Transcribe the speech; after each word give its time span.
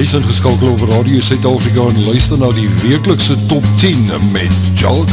Jy 0.00 0.06
is 0.06 0.12
ingeskakel 0.16 0.70
op 0.70 0.80
Radio 0.80 1.20
Zuid-Afrika 1.20 1.80
en 1.80 2.04
luister 2.04 2.38
na 2.38 2.48
die 2.56 2.68
wekelikse 2.80 3.34
top 3.46 3.66
10 3.82 4.08
met 4.32 4.56
Jalk 4.74 5.12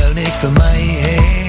jou 0.00 0.12
net 0.16 0.34
vir 0.42 0.56
my 0.58 0.76
hee 0.80 1.40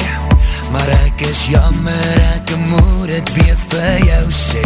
Maar 0.71 0.87
ek 1.05 1.21
is 1.27 1.45
jammer, 1.51 2.21
ek 2.35 2.53
moet 2.69 3.09
het 3.11 3.33
weer 3.35 3.57
vir 3.69 4.05
jou 4.07 4.27
sê. 4.31 4.63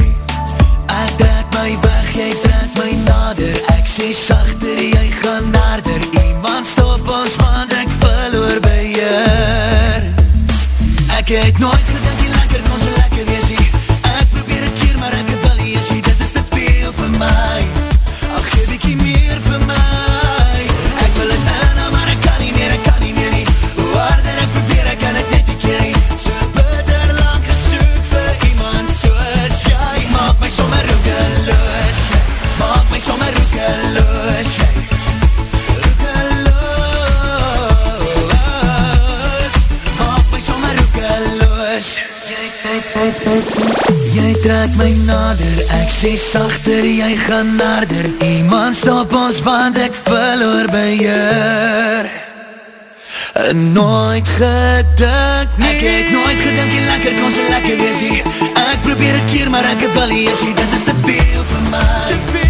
Ek 0.86 1.16
trek 1.18 1.58
my 1.58 1.72
weg, 1.82 2.12
jy 2.14 2.30
trek 2.44 2.78
my 2.78 2.92
nader. 3.08 3.58
Ek 3.74 3.90
sê 3.90 4.12
sachter, 4.14 4.78
jy 4.78 5.08
gaan 5.18 5.50
nader 5.50 6.06
Iemand 6.22 6.70
stop 6.70 7.10
ons, 7.10 7.36
want 7.42 7.74
ek 7.74 7.90
verloor 8.04 8.62
by 8.62 8.80
hier 8.84 10.10
Ek 11.18 11.34
het 11.34 11.60
nooit 11.64 11.95
sê 45.96 46.18
sachter, 46.20 46.84
jy 46.84 47.16
gaan 47.24 47.56
nader. 47.56 48.12
Iemand 48.20 48.76
stop 48.76 49.14
ons, 49.16 49.40
want 49.48 49.80
ek 49.80 49.96
verloor 50.04 50.68
En 53.36 53.72
nooit 53.72 54.28
gedink 54.28 55.58
nie. 55.58 55.68
Ek 55.68 55.82
het 55.82 56.12
nooit 56.12 56.40
gedink, 56.40 56.72
jy 56.72 56.84
lekker 56.88 57.18
kon 57.20 57.36
so 57.36 57.50
lekker 57.52 57.78
wees 57.82 58.00
hier 58.00 58.24
Ek 58.64 58.82
probeer 58.88 59.20
het 59.20 59.28
keer, 59.32 59.52
maar 59.52 59.68
ek 59.74 59.84
het 59.88 59.94
wel 60.00 60.16
hier 60.22 60.40
sê 60.40 60.56
Dit 60.56 60.80
is 60.80 60.88
te 60.88 60.96
veel 61.04 61.46
vir 61.52 61.70
my 61.70 61.86
Te 62.08 62.20
veel 62.32 62.45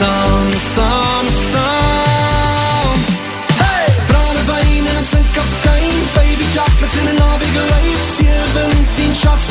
saam, 0.00 0.48
saam, 0.74 1.26
saam 1.50 2.98
Hey! 3.62 3.88
Brane 4.08 4.42
wijn 4.50 4.86
en 4.96 5.04
sing 5.10 5.26
kaptein 5.36 5.92
Baby 6.14 6.46
chocolates 6.54 6.96
in 7.00 7.06
een 7.08 7.18
navigal 7.22 7.66
life 7.72 8.04
17 8.16 9.14
shots, 9.22 9.46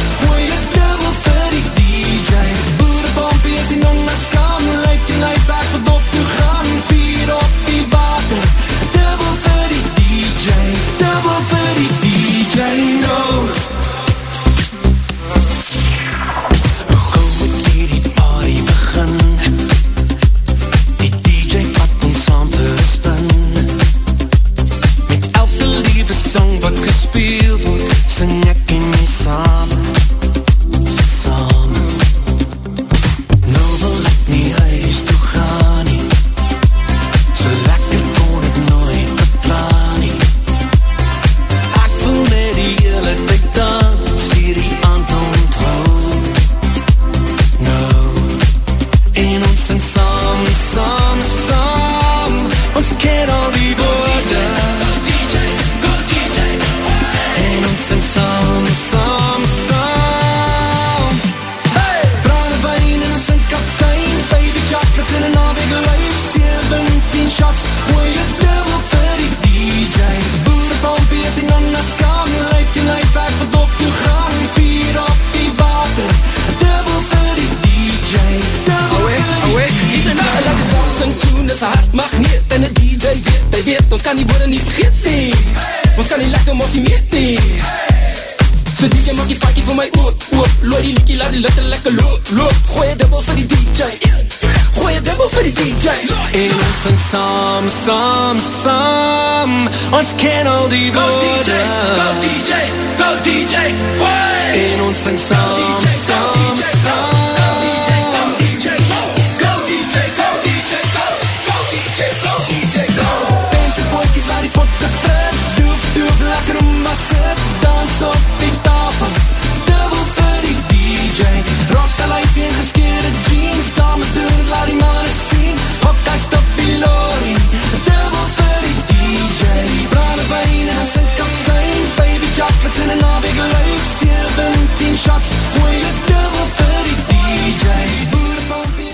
saam 99.99 100.07
Ons 100.07 100.13
ken 100.15 100.47
al 100.47 100.67
die 100.67 100.91
Go 100.91 100.99
woorde 100.99 101.43
DJ, 101.43 101.51
go 101.95 102.19
DJ, 102.21 102.53
go 102.97 103.21
DJ, 103.21 103.55
way! 103.99 104.71
En 104.71 104.81
ons 104.81 105.03
sing 105.03 105.19
saam, 105.19 105.79
saam, 105.79 106.55
saam 106.55 107.48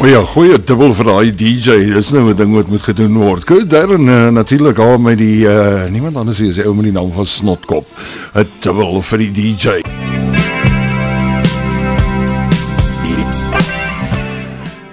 O 0.06 0.07
ja, 0.07 0.19
gooi 0.22 0.52
het 0.52 0.68
dubbel 0.68 0.92
vir 0.94 1.07
die 1.24 1.31
DJ, 1.34 1.78
dis 1.96 2.12
nou 2.13 2.28
een 2.30 2.38
ding 2.38 2.54
wat 2.54 2.68
moet 2.69 2.84
gedoen 2.86 3.18
word. 3.18 3.44
Kijk, 3.44 3.69
daarin 3.69 4.06
uh, 4.06 4.28
natuurlijk 4.30 4.78
al 4.78 5.00
met 5.02 5.18
die, 5.18 5.48
uh, 5.50 5.88
niemand 5.90 6.16
anders 6.16 6.40
is 6.46 6.60
die 6.60 6.68
ou 6.69 6.75
met 6.78 6.92
die 6.92 6.94
naam 6.94 7.10
van 7.16 7.25
Snotkop, 7.25 7.90
het 8.38 8.60
dubbel 8.60 9.02
vir 9.02 9.25
die 9.25 9.31
DJ. 9.31 10.05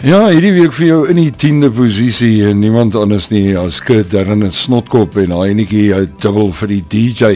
Ja, 0.03 0.25
hierdie 0.27 0.51
week 0.57 0.73
vir 0.75 0.87
jou 0.89 1.03
in 1.13 1.19
die 1.21 1.31
tiende 1.31 1.69
posisie 1.71 2.49
en 2.49 2.59
niemand 2.59 2.97
anders 2.99 3.29
nie 3.31 3.53
as 3.55 3.77
Kurt 3.87 4.09
Darren 4.11 4.41
en 4.43 4.51
Snotkop 4.51 5.15
en 5.23 5.31
hy 5.31 5.53
eniekie 5.53 5.85
uit 5.95 6.17
dubbel 6.25 6.51
vir 6.59 6.73
die 6.73 6.81
DJ. 6.91 7.31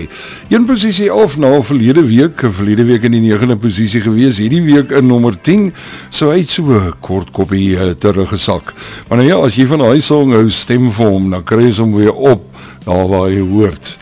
Een 0.51 0.67
posisie 0.67 1.07
af 1.15 1.37
na 1.39 1.53
verlede 1.63 2.03
week, 2.09 2.43
verlede 2.57 2.89
week 2.89 3.07
in 3.07 3.15
die 3.15 3.23
negende 3.23 3.55
posisie 3.63 4.03
gewees, 4.03 4.41
hierdie 4.43 4.65
week 4.67 4.91
in 4.99 5.07
nommer 5.07 5.39
10, 5.47 5.69
so 6.11 6.33
hy 6.33 6.41
het 6.41 6.57
so 6.57 6.83
kort 7.07 7.31
koppie 7.37 7.77
uh, 7.79 7.93
teruggesak. 8.03 8.75
Maar 9.07 9.23
nou 9.23 9.29
ja, 9.29 9.39
as 9.47 9.61
jy 9.63 9.69
van 9.71 9.87
hy 9.87 10.03
song 10.03 10.35
hou 10.35 10.51
stem 10.51 10.91
vir 10.91 11.15
hom, 11.15 11.31
dan 11.37 11.47
kry 11.47 11.69
jy 11.69 11.79
hom 11.79 11.95
weer 11.95 12.19
op 12.19 12.51
daar 12.83 13.07
waar 13.15 13.31
jy 13.31 13.47
hoort. 13.47 13.95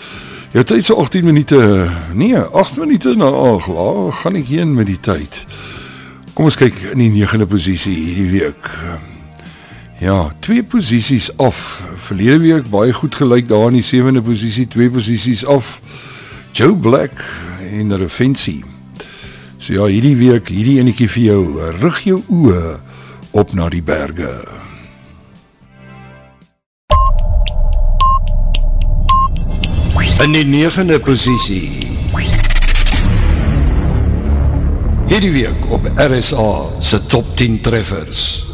Jou 0.56 0.64
tyd 0.73 0.88
so 0.88 0.97
18 1.04 1.28
minute, 1.28 1.61
nee, 2.16 2.33
8 2.33 2.80
minute 2.80 3.12
na 3.21 3.28
8, 3.28 3.68
waar 3.76 4.12
gaan 4.25 4.40
ek 4.40 4.49
heen 4.56 4.73
met 4.73 4.88
die 4.88 5.00
tyd? 5.04 5.44
Kom 6.34 6.48
ons 6.50 6.56
kyk 6.58 6.74
in 6.90 6.98
die 6.98 7.12
negende 7.14 7.46
posisie 7.46 7.92
hierdie 7.94 8.30
week. 8.32 8.70
Ja, 10.02 10.32
twee 10.42 10.64
posisies 10.66 11.28
af. 11.38 11.60
Verlede 12.08 12.40
week 12.42 12.66
baie 12.72 12.90
goed 12.92 13.14
gelyk 13.14 13.46
daar 13.46 13.68
in 13.70 13.78
die 13.78 13.86
sewende 13.86 14.22
posisie, 14.22 14.66
twee 14.66 14.90
posisies 14.90 15.44
af. 15.46 15.78
Joe 16.52 16.74
Black 16.74 17.22
en 17.70 17.94
Refensie. 18.02 18.64
So 19.62 19.78
ja, 19.78 19.86
hierdie 19.86 20.16
week, 20.18 20.50
hierdie 20.50 20.80
enetjie 20.82 21.06
vir 21.14 21.24
jou, 21.28 21.40
rig 21.78 22.02
jou 22.10 22.20
oë 22.26 22.76
op 23.38 23.54
na 23.54 23.70
die 23.70 23.84
berge. 23.86 24.34
In 30.26 30.34
die 30.34 30.46
negende 30.50 30.98
posisie 30.98 31.93
Hierdie 35.25 35.43
week 35.43 35.73
op 35.73 35.90
RSA 35.97 36.64
se 36.81 37.07
top 37.07 37.37
10 37.37 37.61
treffers. 37.61 38.53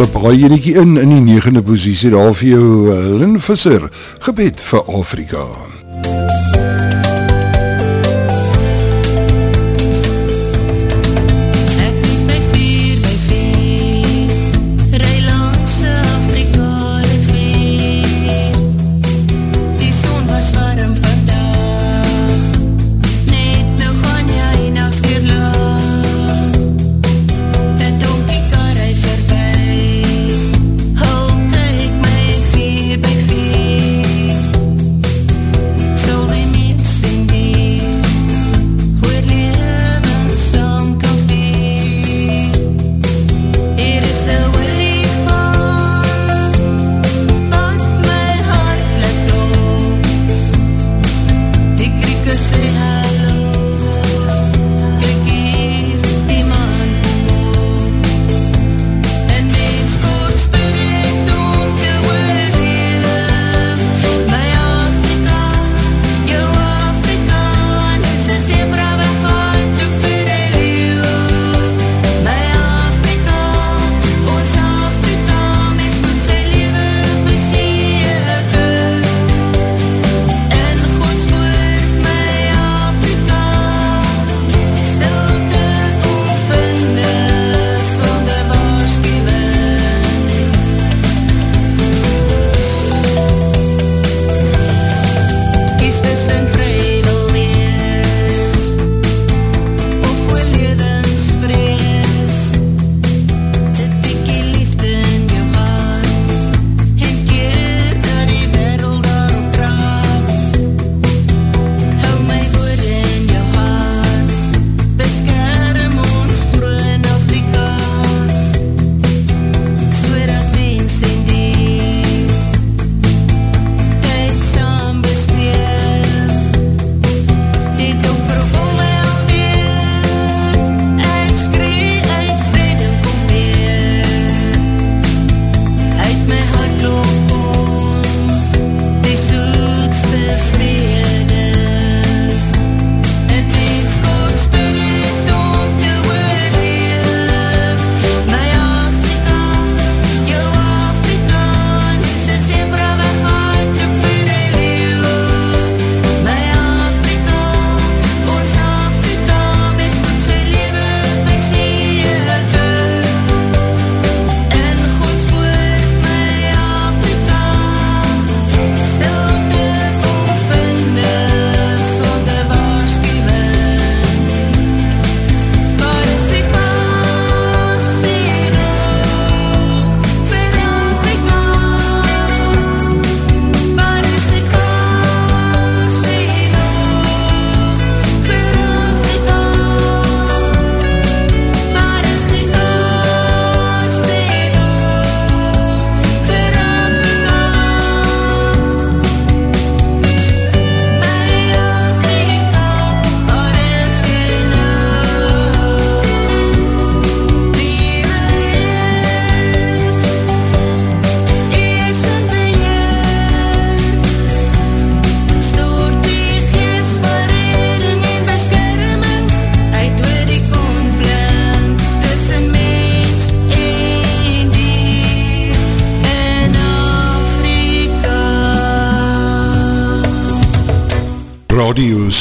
Glip 0.00 0.14
raai 0.16 0.44
enetjie 0.46 0.78
in 0.80 0.96
in 0.96 1.10
die 1.12 1.20
negende 1.20 1.60
posisie 1.62 2.12
daar 2.14 2.32
vir 2.38 2.48
jou 2.54 2.68
uh, 2.88 2.96
Lynn 3.20 3.36
Visser 3.36 3.84
gebed 4.24 4.64
vir 4.70 4.88
Afrika. 5.02 5.44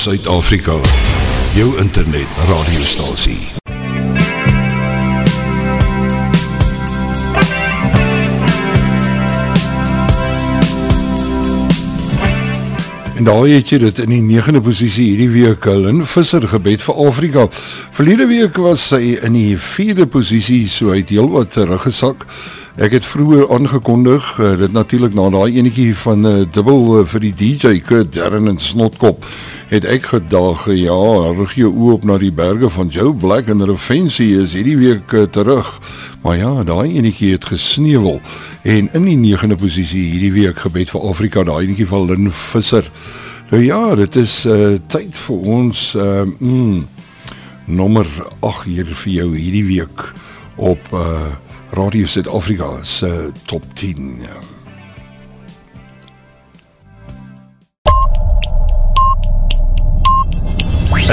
Suid-Afrika. 0.10 0.74
Jou 1.54 1.78
internet 1.78 2.28
radiostasie. 2.48 3.38
En 13.16 13.24
daar 13.24 13.46
het 13.46 13.70
jy 13.70 13.78
dit 13.78 14.00
in 14.00 14.10
die 14.10 14.24
9de 14.25 14.63
posisie 14.66 15.12
hierdie 15.12 15.30
week 15.30 15.70
Lynn 15.70 16.01
Visser 16.01 16.48
gebed 16.48 16.82
vir 16.82 17.06
Afrika. 17.06 17.46
Verlede 17.94 18.25
week 18.34 18.58
was 18.58 18.88
sy 18.89 19.13
in 19.13 19.38
die 19.38 19.54
4de 19.62 20.10
posisie, 20.10 20.63
so 20.66 20.89
hy 20.89 21.04
het 21.04 21.13
heelwat 21.13 21.54
teruggesak. 21.54 22.25
Ek 22.79 22.93
het 22.95 23.03
vroeër 23.03 23.50
aangekondig 23.51 24.38
uh, 24.39 24.53
dit 24.57 24.71
natuurlik 24.71 25.12
na 25.13 25.25
daai 25.29 25.57
enetjie 25.59 25.91
van 26.00 26.21
'n 26.21 26.25
uh, 26.25 26.41
eh, 26.41 26.48
dubbel 26.51 27.00
uh, 27.00 27.05
vir 27.05 27.19
die 27.19 27.33
DJ 27.36 27.79
Kurt 27.83 28.13
Darren 28.15 28.48
en 28.48 28.59
Snotkop 28.59 29.25
het 29.67 29.83
ek 29.86 30.05
gedag 30.13 30.63
ja, 30.71 31.31
rig 31.36 31.53
jou 31.59 31.74
oë 31.75 31.93
op 31.93 32.03
na 32.07 32.17
die 32.17 32.31
berge 32.31 32.69
van 32.69 32.88
Joe 32.88 33.13
Black 33.13 33.50
en 33.51 33.65
Refancy 33.65 34.24
is 34.24 34.53
hierdie 34.53 34.77
week 34.77 35.12
uh, 35.12 35.24
terug. 35.24 35.81
Maar 36.21 36.38
ja, 36.38 36.63
daai 36.63 36.95
enetjie 36.95 37.31
het 37.31 37.45
gesneuwel 37.45 38.21
en 38.63 38.89
in 38.93 39.03
die 39.03 39.36
9de 39.36 39.59
posisie 39.59 40.05
hierdie 40.12 40.31
week 40.31 40.59
gebed 40.59 40.89
vir 40.89 41.01
Afrika, 41.01 41.43
daai 41.43 41.65
enetjie 41.65 41.88
van 41.88 42.07
Lynn 42.07 42.31
Visser. 42.31 42.88
Nou 43.51 43.63
ja, 43.63 43.95
dit 43.95 44.15
is 44.15 44.45
uh, 44.45 44.79
tyd 44.88 45.12
vir 45.27 45.36
ons 45.36 45.95
uh, 45.95 46.24
mm, 46.39 46.88
nommer 47.65 48.07
8 48.39 48.63
hier 48.71 48.88
vir 48.88 49.13
jou 49.13 49.29
hierdie 49.36 49.67
week 49.67 50.13
op 50.55 50.79
uh, 50.93 51.27
Radio 51.71 52.07
Suid-Afrika 52.07 52.83
se 52.83 53.31
top 53.45 53.63
10. 53.73 54.19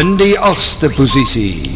In 0.00 0.16
die 0.16 0.38
8ste 0.38 0.88
posisie. 0.94 1.70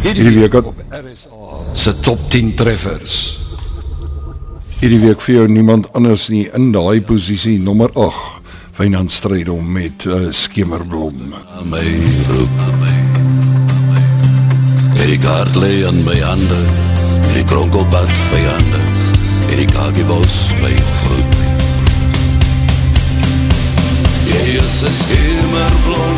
Hierdie 0.00 0.32
week 0.38 0.54
op 0.54 0.72
RSA 0.90 1.60
se 1.74 1.94
top 2.00 2.30
10 2.30 2.54
treffers. 2.54 3.20
Hierdie 4.80 5.00
week 5.04 5.20
vir 5.20 5.42
jou 5.42 5.46
niemand 5.48 5.92
anders 5.92 6.28
nie 6.32 6.46
in 6.56 6.72
daai 6.72 7.00
posisie 7.04 7.58
nommer 7.60 7.92
8. 7.92 8.44
Wynand 8.76 9.12
stryd 9.12 9.48
om 9.52 9.72
met 9.72 10.08
uh, 10.08 10.28
skemerblom. 10.32 11.34
My 11.68 11.88
roep 12.32 12.62
my 12.80 12.95
Het 15.06 15.14
die 15.14 15.28
kaart 15.28 15.54
lee 15.54 15.84
in 15.86 16.02
my 16.04 16.18
hande 16.18 16.56
Het 17.22 17.34
die 17.34 17.44
kronkelpad 17.44 18.08
vijande 18.30 18.80
Het 19.46 19.56
die 19.56 19.66
kakiebos 19.66 20.38
my 20.62 20.72
groep 20.94 21.36
Jy 24.26 24.56
is 24.64 24.80
een 24.88 24.96
schemerblom 24.96 26.16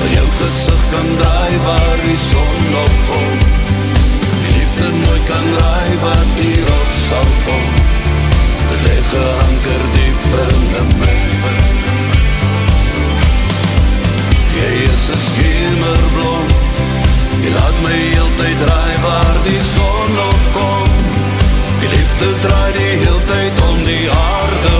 Waar 0.00 0.12
jou 0.16 0.26
gezicht 0.40 0.86
kan 0.92 1.08
draai 1.22 1.56
Waar 1.64 1.98
die 2.04 2.18
son 2.26 2.76
opkom 2.84 3.40
Die 4.42 4.52
liefde 4.58 4.92
nooit 5.00 5.24
kan 5.32 5.50
draai 5.56 5.96
Wat 6.04 6.30
hierop 6.44 6.94
sal 7.08 7.28
kom. 7.48 7.66
Het 8.68 8.80
leg 8.84 9.04
geanker 9.16 9.82
diep 9.96 10.30
in 10.44 10.96
my 11.00 11.18
Jy 14.60 14.72
is 14.92 15.08
een 15.08 15.28
schemerblom 15.30 16.67
Je 17.40 17.50
laat 17.50 17.80
my 17.82 17.98
heel 18.14 18.30
tyd 18.36 18.58
draai 18.64 18.94
waar 19.02 19.36
die 19.42 19.60
son 19.74 20.18
opkom 20.30 20.88
Die 21.80 21.88
liefde 21.88 22.38
draai 22.40 22.72
die 22.72 22.94
heel 23.04 23.20
tyd 23.26 23.62
om 23.70 23.84
die 23.84 24.10
aarde 24.10 24.77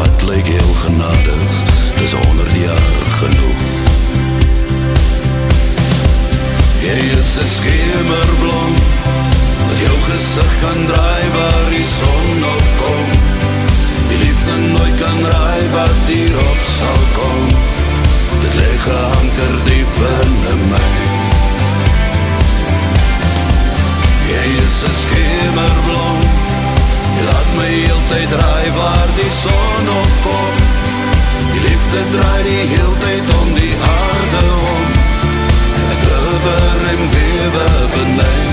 Die 0.00 0.08
pad 0.08 0.22
lyk 0.28 0.46
heel 0.46 0.74
genadig, 0.74 1.56
dis 1.98 2.12
honderd 2.12 2.56
jaar 2.56 3.00
genoeg. 3.20 3.64
Jy 6.80 6.96
is 7.20 7.32
een 7.36 7.50
schemerblom, 7.56 8.72
wat 9.66 9.76
jou 9.84 9.98
gezicht 10.06 10.56
kan 10.62 10.80
draai 10.88 11.26
waar 11.36 11.68
die 11.74 11.84
son 11.84 12.48
opkom. 12.54 13.12
Die 14.08 14.18
liefde 14.24 14.56
nooit 14.72 14.96
kan 15.04 15.20
draai 15.28 15.68
wat 15.76 16.08
hierop 16.08 16.64
sal 16.78 17.04
kom. 17.20 17.46
Dit 18.40 18.54
leg 18.56 18.82
gehanker 18.88 19.54
diep 19.68 20.04
in 20.16 20.68
my. 20.72 20.92
Jy 24.32 24.44
is 24.64 24.82
een 24.88 25.00
schemerblom, 25.04 26.24
jy 26.24 26.39
laat 27.26 27.50
my 27.56 27.68
heel 27.68 28.02
tyd 28.08 28.28
draai 28.28 28.68
waar 28.76 29.10
die 29.16 29.30
son 29.42 29.88
opkom. 30.02 30.56
Die 31.52 31.62
liefde 31.66 32.00
draai 32.14 32.42
die 32.46 32.64
heel 32.74 32.94
tyd 33.04 33.32
om 33.40 33.48
die 33.54 33.74
aarde 33.88 34.42
om. 34.74 34.84
Ek 35.92 36.00
bubber 36.06 36.80
en 36.92 37.02
bewe 37.14 37.68
benij 37.94 38.48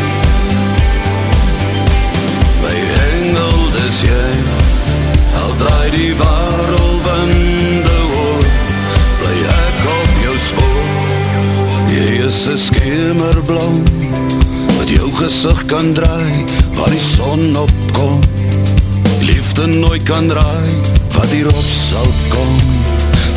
My 2.63 2.77
engel 3.07 3.59
dis 3.77 4.01
jy. 4.07 4.31
Al 5.43 5.53
draai 5.63 5.89
die 5.95 6.13
waarelwinde 6.24 8.00
oor. 8.21 8.47
Bly 9.21 9.38
ek 9.57 9.86
op 9.97 10.24
jou 10.25 10.38
spoor. 10.50 10.77
Jy 11.97 12.25
is 12.25 12.45
een 12.45 12.57
skemerblom 12.57 13.83
Wat 14.77 14.89
jou 14.89 15.07
gezicht 15.13 15.65
kan 15.65 15.93
draai 15.93 16.45
Waar 16.75 16.89
die 16.89 17.00
son 17.01 17.57
opkom 17.57 18.19
liefde 19.57 19.79
nooit 19.79 20.03
kan 20.03 20.31
raai 20.31 20.73
wat 21.15 21.31
hierop 21.33 21.65
sal 21.65 22.11
kom 22.29 22.57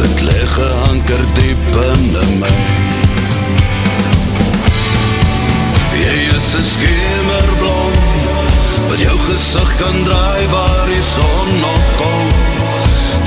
dit 0.01 0.23
leg 0.23 0.51
geanker 0.53 1.23
diep 1.35 1.77
in 1.85 2.03
my 2.41 2.51
jy 5.97 6.19
is 6.37 6.49
een 6.59 6.67
schemerblom 6.73 7.97
wat 8.91 9.01
jou 9.01 9.17
gezicht 9.29 9.77
kan 9.81 9.97
draai 10.05 10.45
waar 10.53 10.87
die 10.93 11.05
son 11.09 11.65
opkom 11.73 12.29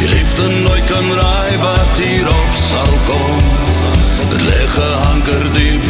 die 0.02 0.10
liefde 0.14 0.50
nooit 0.60 0.86
kan 0.92 1.10
raai 1.22 1.58
wat 1.66 2.04
hierop 2.04 2.60
sal 2.70 2.94
kom 3.10 3.42
dit 4.36 4.46
leg 4.52 4.78
geanker 4.78 5.50
diep 5.58 5.90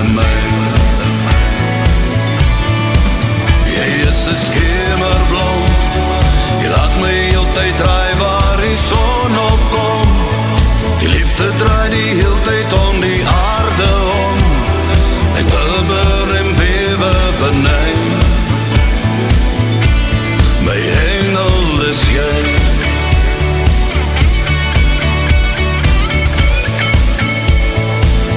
in 0.00 0.14
my 0.16 0.32
jy 3.76 3.90
is 4.08 4.24
een 4.32 4.40
laat 4.48 5.37
tyd 7.58 7.76
draai 7.76 8.12
waar 8.18 8.60
die 8.62 8.76
son 8.76 9.32
opkom. 9.52 10.08
Die 10.98 11.08
liefde 11.08 11.46
draai 11.56 11.90
die 11.90 12.10
heel 12.20 12.38
tyd 12.46 12.74
om 12.86 13.00
die 13.00 13.22
aarde 13.26 13.88
om. 14.22 14.36
Ek 15.40 15.46
bubber 15.54 16.34
en 16.40 16.48
bewe 16.60 17.14
benij 17.40 17.96
My 20.66 20.78
engel 21.02 21.82
is 21.90 22.02
jy. 22.14 22.38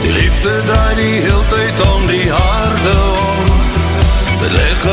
Die 0.01 0.13
liefde 0.17 0.55
draai 0.69 0.95
die 0.95 1.17
heel 1.27 1.43
tyd 1.53 1.85
om 1.93 2.07
die 2.07 2.27
aarde 2.33 2.95
om. 3.25 3.51
Dit 4.41 4.53
leg 4.57 4.87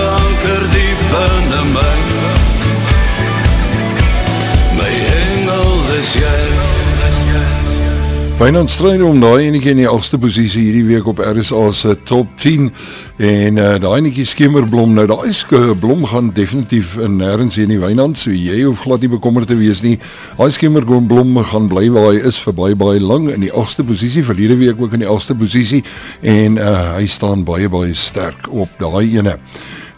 Wynand 8.39 8.71
stryd 8.71 9.01
om 9.03 9.17
daai 9.19 9.49
enetjie 9.49 9.73
in 9.75 9.81
die 9.81 9.89
agste 9.91 10.15
posisie 10.23 10.61
hierdie 10.69 10.85
week 10.87 11.09
op 11.11 11.19
RSA 11.19 11.63
se 11.75 11.95
top 12.07 12.29
10 12.39 12.69
en 13.27 13.57
uh, 13.59 13.73
daai 13.83 13.97
enetjie 13.97 14.23
skemerblom 14.31 14.93
nou 14.95 15.09
daai 15.11 15.75
blom 15.81 16.05
gaan 16.07 16.29
definitief 16.37 16.93
in 17.03 17.17
nêrens 17.19 17.59
in 17.59 17.73
die 17.75 17.81
Wynand 17.83 18.15
so 18.23 18.31
jy 18.31 18.61
hoef 18.63 18.85
glad 18.87 19.03
nie 19.03 19.11
bekommerd 19.11 19.51
te 19.51 19.59
wees 19.59 19.83
nie. 19.83 19.97
Daai 20.39 20.55
skemerblom 20.55 21.43
gaan 21.51 21.67
bly 21.67 21.89
waar 21.91 22.13
hy 22.13 22.23
is 22.31 22.39
vir 22.39 22.55
baie 22.55 22.79
baie 22.79 23.03
lank 23.03 23.35
in 23.35 23.43
die 23.43 23.51
agste 23.51 23.83
posisie 23.83 24.23
verlede 24.23 24.55
week 24.63 24.79
ook 24.79 24.95
in 24.95 25.03
die 25.03 25.11
agste 25.11 25.35
posisie. 25.35 25.83
En 26.23 26.63
uh, 26.63 26.95
hy 26.95 27.11
staan 27.11 27.43
baie 27.43 27.67
baie 27.67 27.91
sterk 27.91 28.47
op 28.55 28.71
daai 28.79 29.19
ene. 29.19 29.35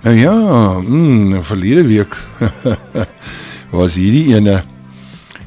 Nou 0.00 0.16
ja 0.16 0.36
mm, 0.80 1.42
verlede 1.44 1.84
week 1.92 2.16
was 3.82 4.00
hierdie 4.00 4.30
ene 4.32 4.62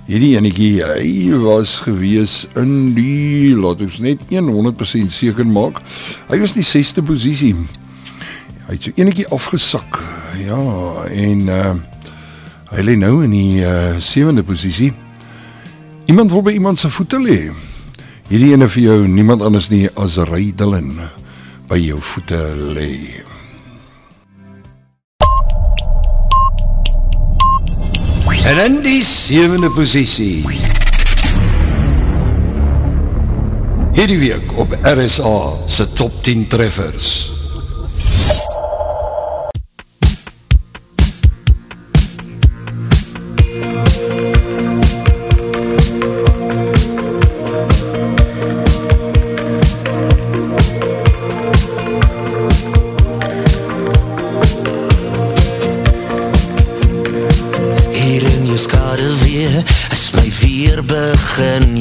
Hierdie 0.04 0.34
enetjie, 0.36 0.82
hy 0.84 1.38
was 1.46 1.78
gewees 1.86 2.42
in 2.60 2.92
die, 2.92 3.54
laat 3.56 3.80
ons 3.86 4.02
net 4.04 4.20
100% 4.28 5.16
seker 5.16 5.48
maak, 5.48 5.80
hy 6.28 6.40
was 6.42 6.58
in 6.58 6.60
die 6.60 6.68
6ste 6.68 7.04
posisie. 7.08 7.54
Hy 8.68 8.76
het 8.76 8.90
so 8.90 9.00
enetjie 9.00 9.30
afgesak. 9.32 10.02
Ja, 10.44 10.60
en 11.08 11.48
uh 11.48 11.74
hy 12.74 12.82
lê 12.82 12.96
nou 12.98 13.20
in 13.22 13.32
die 13.32 13.62
uh 13.64 14.00
sewende 14.02 14.44
posisie. 14.44 14.92
Iemand 16.10 16.34
wil 16.34 16.44
by 16.44 16.58
iemand 16.58 16.82
se 16.82 16.90
voete 16.92 17.20
lê. 17.22 17.54
Hierdie 18.28 18.52
ene 18.58 18.68
vir 18.68 18.84
jou, 18.84 18.98
niemand 19.08 19.46
anders 19.46 19.70
nie 19.72 19.86
as 19.96 20.18
Ray 20.28 20.52
Dillon 20.58 20.98
by 21.70 21.80
jou 21.80 22.02
voete 22.02 22.42
lê. 22.76 22.92
En 28.54 28.60
in 28.60 28.76
die 28.86 29.00
sewende 29.02 29.70
posisie 29.74 30.44
Hierdie 33.98 34.20
week 34.20 34.52
op 34.62 34.78
RSA 34.82 35.38
se 35.66 35.88
top 35.94 36.12
10 36.22 36.48
treffers. 36.48 37.33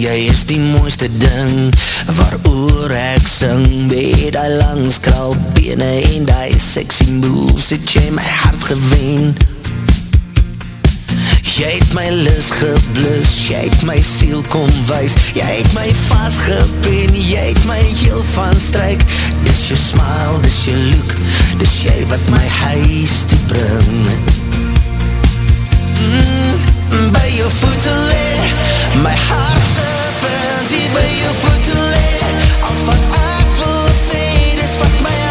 Jy 0.02 0.24
is 0.32 0.40
die 0.50 0.58
mooiste 0.58 1.06
ding 1.14 1.68
Waaroor 2.16 2.90
ek 2.90 3.22
sing 3.28 3.62
Met 3.86 4.32
die 4.34 4.48
langs 4.56 4.96
kraalbene 4.98 5.90
En 6.08 6.26
die 6.26 6.58
sexy 6.58 7.06
moves 7.20 7.68
Het 7.70 7.92
jy 7.94 8.08
my 8.16 8.24
hart 8.42 8.64
gewen. 8.66 9.30
Jy 11.52 11.70
het 11.76 11.94
my 11.94 12.08
lis 12.24 12.50
geblus 12.50 13.36
Jy 13.46 13.62
het 13.68 13.84
my 13.86 14.00
siel 14.02 14.42
kom 14.50 14.66
wees 14.90 15.14
Jy 15.36 15.46
het 15.60 15.70
my 15.76 15.86
vastgepen 16.08 17.14
Jy 17.14 17.46
het 17.52 17.62
my 17.70 17.78
heel 18.02 18.24
van 18.32 18.58
strijk 18.58 19.06
Dis 19.46 19.68
jou 19.70 19.78
smile, 19.78 20.42
dis 20.42 20.58
jou 20.66 20.78
look 20.88 21.14
Dis 21.62 21.78
jy 21.86 22.00
wat 22.10 22.26
my 22.34 22.42
huis 22.64 23.20
toe 23.30 23.38
bring. 23.52 24.02
Mm, 26.02 27.10
by 27.14 27.28
jou 27.36 27.50
voete 27.60 27.98
lê 28.10 28.81
My 28.94 29.16
hart 29.16 29.66
se 29.74 29.88
vind 30.20 30.70
hier 30.70 30.90
by 30.92 31.08
jou 31.22 31.34
voete 31.34 31.78
lê 31.92 32.12
Als 32.68 32.84
wat 32.84 33.16
ek 33.16 33.56
wil 33.56 33.88
sê, 33.96 34.24
dis 34.60 34.76
wat 34.84 35.00
my 35.00 35.21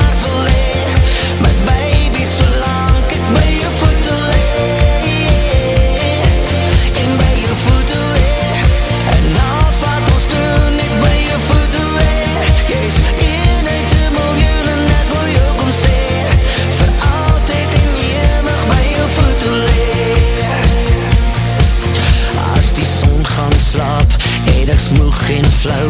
En 24.71 24.77
ek 24.77 24.83
smoeg 24.83 25.17
en 25.35 25.47
flauw 25.51 25.89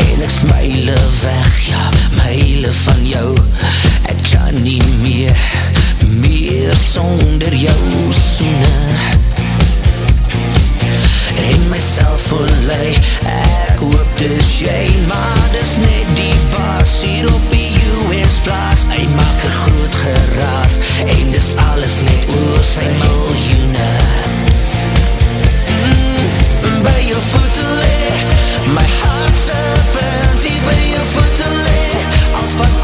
En 0.00 0.20
ek 0.24 0.30
smile 0.32 0.94
weg. 1.20 1.56
Ja, 1.68 1.82
myle 2.16 2.70
van 2.72 3.02
jou. 3.04 3.32
Ek 4.08 4.22
kan 4.30 4.56
nie 4.64 4.80
meer 5.02 5.36
Meer 6.22 6.72
sonder 6.80 7.52
jou 7.52 7.82
soene 8.16 8.72
En 11.42 11.68
myself 11.68 12.24
verlei. 12.30 12.94
Ek 13.34 13.84
hoop 13.84 14.16
dis 14.22 14.54
jy 14.64 14.80
Maar 15.10 15.44
dis 15.58 15.76
net 15.84 16.16
die 16.16 16.32
baas 16.54 17.02
Hier 17.04 17.28
op 17.28 17.52
die 17.52 17.84
US 18.06 18.40
plaas. 18.48 18.86
Hy 18.96 19.04
maak 19.12 19.44
een 19.44 19.58
groot 19.58 20.00
geraas 20.06 20.80
En 21.04 21.36
dis 21.36 21.52
alles 21.68 22.00
net 22.08 22.32
oor 22.38 22.64
sy 22.64 22.88
miljoene. 22.96 23.92
By 25.68 26.51
My 28.74 28.80
hart 29.02 29.38
se 29.38 29.52
vind 29.92 30.42
hier 30.42 30.62
by 30.64 30.80
jou 30.94 31.06
voete 31.14 31.48
lê 31.64 31.84
Als 32.42 32.54
wat 32.56 32.81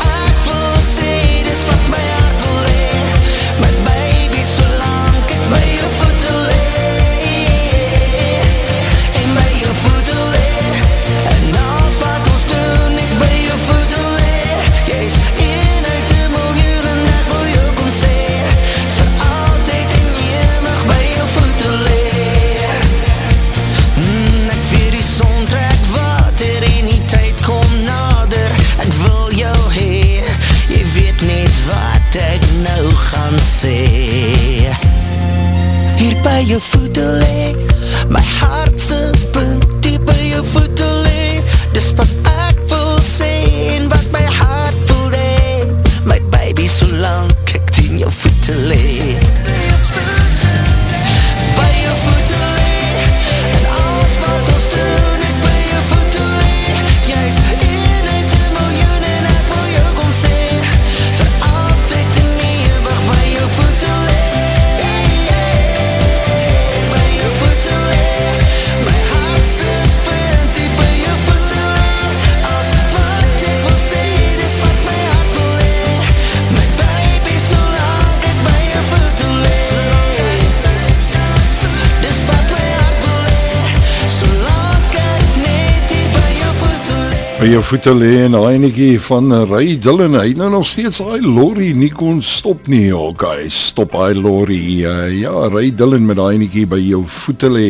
By 87.38 87.46
jou 87.46 87.61
voete 87.62 87.92
lê 87.94 88.24
en 88.24 88.33
daai 88.35 88.57
enetjie 88.57 88.96
van 88.98 89.31
Ray 89.46 89.77
Dillon, 89.79 90.16
hy 90.18 90.33
nou 90.35 90.48
nog 90.51 90.64
steeds 90.66 90.98
daai 90.98 91.22
lorry 91.22 91.68
nie 91.70 91.92
kon 91.94 92.18
stop 92.18 92.66
nie. 92.66 92.88
Okay, 92.90 93.44
stop 93.55 93.92
daai 93.94 94.18
lorry. 94.18 94.59
Uh, 94.83 95.07
ja, 95.14 95.44
Ray 95.46 95.70
Dillon 95.70 96.03
met 96.09 96.18
daai 96.18 96.33
enetjie 96.35 96.66
by 96.66 96.81
jou 96.83 97.05
voete 97.07 97.53
lê. 97.55 97.68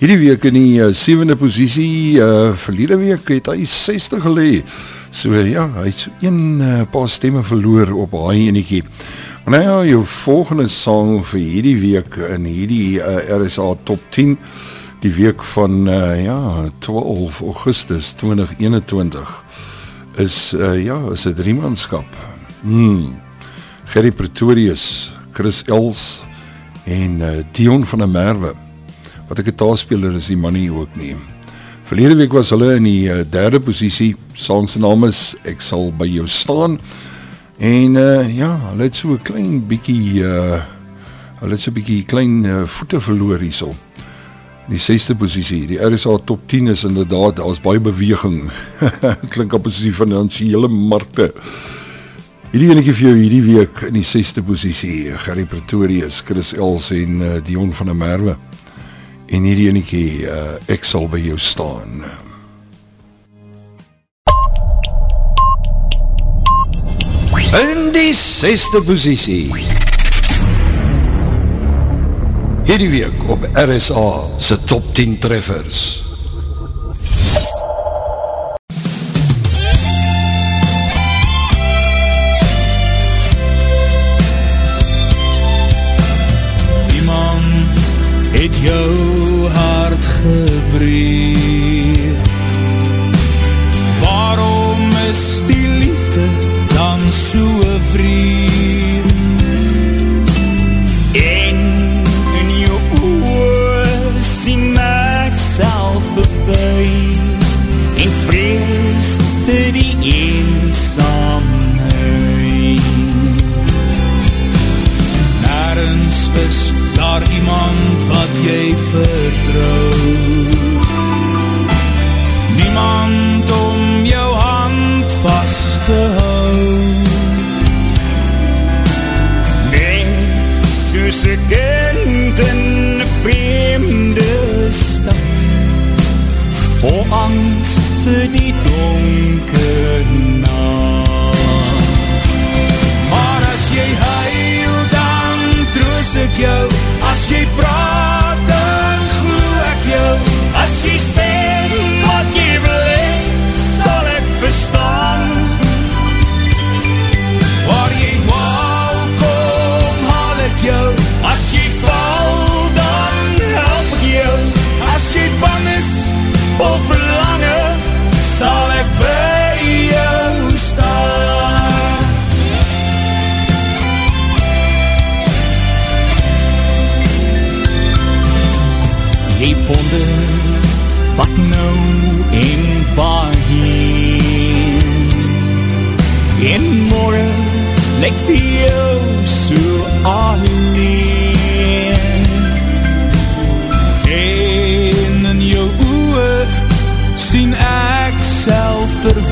Hierdie 0.00 0.18
week 0.24 0.48
in 0.50 0.58
die 0.58 0.82
uh, 0.82 0.90
sewende 0.90 1.36
posisie, 1.38 2.18
uh, 2.18 2.50
verlede 2.58 2.98
week 2.98 3.30
het 3.30 3.52
hy 3.52 3.62
60 3.62 4.26
gelê. 4.26 4.48
So 5.14 5.38
ja, 5.38 5.68
hy 5.78 5.86
het 5.86 6.02
so 6.08 6.26
een 6.26 6.58
uh, 6.58 6.82
paar 6.90 7.06
stemme 7.06 7.46
verloor 7.46 7.94
op 7.94 8.18
daai 8.18 8.48
enetjie. 8.48 8.82
Nou 9.46 9.62
ja, 9.62 9.76
jou 9.86 10.02
volgende 10.16 10.66
song 10.66 11.20
vir 11.30 11.44
hierdie 11.44 11.78
week 11.78 12.18
in 12.34 12.50
hierdie 12.50 12.96
uh, 12.98 13.22
RSA 13.38 13.70
Top 13.86 14.02
10 14.18 14.34
die 15.00 15.12
week 15.12 15.42
van 15.42 15.88
uh, 15.88 16.24
ja 16.24 16.68
12 16.78 17.40
Augustus 17.40 18.12
2021 18.12 19.44
is 20.16 20.54
uh, 20.56 20.84
ja 20.84 20.98
is 21.12 21.26
'n 21.26 21.34
driemanskap. 21.34 22.06
Hmm. 22.60 23.14
Gerry 23.84 24.10
Pretorius, 24.10 25.12
Chris 25.32 25.62
Els 25.66 26.24
en 26.84 27.20
uh, 27.20 27.42
Dion 27.52 27.84
van 27.86 27.98
der 27.98 28.08
Merwe. 28.08 28.54
Wat 29.28 29.38
'n 29.38 29.54
taalspeler 29.54 30.16
is 30.16 30.26
die 30.26 30.36
man 30.36 30.52
nie 30.52 30.70
ook 30.72 30.96
nie. 30.96 31.16
Verlede 31.84 32.16
week 32.16 32.32
was 32.32 32.50
hulle 32.50 32.74
in 32.74 32.82
die 32.82 33.08
uh, 33.08 33.22
derde 33.30 33.60
posisie. 33.60 34.16
Song 34.32 34.68
se 34.68 34.78
naam 34.78 35.04
is 35.04 35.36
Ek 35.44 35.60
sal 35.60 35.92
by 35.92 36.06
jou 36.06 36.26
staan. 36.26 36.80
En 37.58 37.94
uh, 37.94 38.36
ja, 38.36 38.58
hulle 38.70 38.82
het 38.82 38.96
so 38.96 39.08
'n 39.08 39.22
klein 39.22 39.66
bietjie 39.66 40.24
uh 40.24 40.62
hulle 41.40 41.52
het 41.52 41.60
so 41.60 41.70
'n 41.70 41.74
bietjie 41.74 42.04
klein 42.04 42.44
uh, 42.44 42.64
voete 42.64 43.00
verloor 43.00 43.38
hierso. 43.38 43.74
Die 44.66 44.80
6ste 44.82 45.14
posisie, 45.14 45.60
die 45.70 45.78
RSA 45.78 46.16
top 46.26 46.40
10 46.50 46.72
is 46.72 46.82
inderdaad, 46.84 47.36
daar's 47.38 47.60
baie 47.62 47.78
beweging. 47.78 48.48
Klink 49.34 49.54
op 49.54 49.68
soos 49.68 49.84
die 49.84 49.94
finansiële 49.94 50.66
markte. 50.66 51.28
Hierdie 52.50 52.72
enetjie 52.74 52.96
vir 52.98 53.06
jou 53.06 53.14
hierdie 53.14 53.44
week 53.46 53.84
in 53.86 53.94
die 54.00 54.06
6ste 54.06 54.42
posisie, 54.42 55.12
Gary 55.22 55.46
Pretorius, 55.46 56.18
Chris 56.26 56.50
Els 56.58 56.90
en 56.98 57.22
uh, 57.22 57.32
Dion 57.46 57.70
van 57.78 57.92
der 57.92 57.98
Merwe. 58.02 58.36
En 59.30 59.46
hierdie 59.46 59.70
enetjie 59.70 60.26
uh, 60.26 60.58
ek 60.72 60.86
sal 60.88 61.06
by 61.14 61.22
jou 61.22 61.38
staan. 61.38 62.02
In 67.54 67.92
die 67.94 68.10
6ste 68.18 68.82
posisie. 68.82 69.85
Hierdie 72.66 72.88
week 72.90 73.28
op 73.30 73.48
RSA 73.54 74.08
se 74.38 74.64
top 74.64 74.94
10 74.94 75.18
treffers. 75.18 76.04
het 88.36 88.56
jou 88.56 89.48
hart 89.48 90.06
gebreek 90.06 91.06
Waarom 94.00 94.90
is 95.10 95.40
die 95.46 95.68
liefde 95.68 96.26
dan 96.74 97.12
so 97.12 97.46
vreemd 97.90 98.35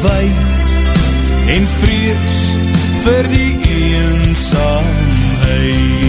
verwijt 0.04 0.72
En 1.46 1.68
vrees 1.68 2.36
vir 3.04 3.28
die 3.28 3.56
eenzaamheid 3.68 6.03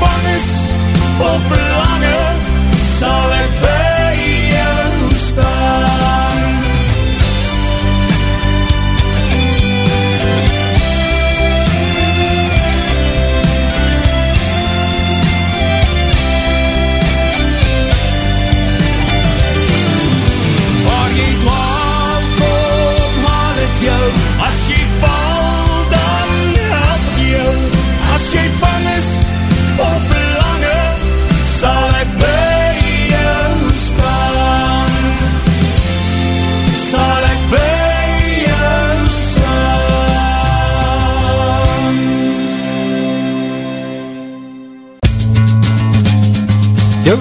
bang 0.00 0.24
is, 0.36 0.48
vol 1.18 1.38
verlange 1.48 2.17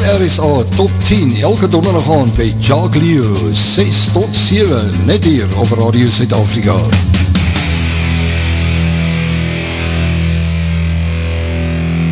RSA 0.08 0.63
Top 0.76 0.89
10 1.04 1.41
elke 1.41 1.67
donderdag 1.67 2.12
aand 2.12 2.36
by 2.36 2.56
Jacques 2.60 3.04
Leo 3.04 3.36
6 3.52 4.12
tot 4.13 4.28
7 4.32 4.91
net 5.06 5.26
hier 5.26 5.46
op 5.60 5.70
Radio 5.80 6.08
Zuid-Afrika. 6.08 6.76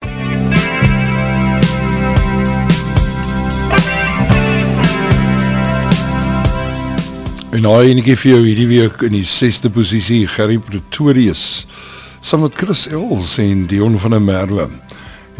En 7.57 7.65
daai 7.65 7.89
enetjie 7.89 8.19
vir 8.21 8.29
jou 8.35 8.41
hierdie 8.45 8.67
week 8.69 9.01
in 9.07 9.15
die 9.17 9.25
6ste 9.25 9.71
posisie, 9.73 10.27
Gary 10.29 10.59
Pretorius, 10.61 11.65
saam 12.21 12.43
met 12.45 12.59
Chris 12.61 12.83
Els 12.93 13.31
en 13.41 13.63
Dion 13.71 13.97
van 14.03 14.13
der 14.13 14.21
Merwe. 14.21 14.67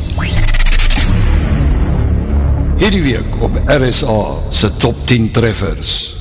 Hierdie 2.78 3.02
week 3.02 3.26
op 3.40 3.62
RSA 3.66 4.36
se 4.50 4.78
top 4.78 5.08
10 5.08 5.32
treffers 5.32 6.13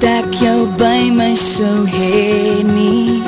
dat 0.00 0.26
ek 0.26 0.34
jou 0.40 0.66
by 0.76 1.08
my 1.14 1.32
sou 1.34 1.86
hee 1.88 2.62
nie. 2.64 3.22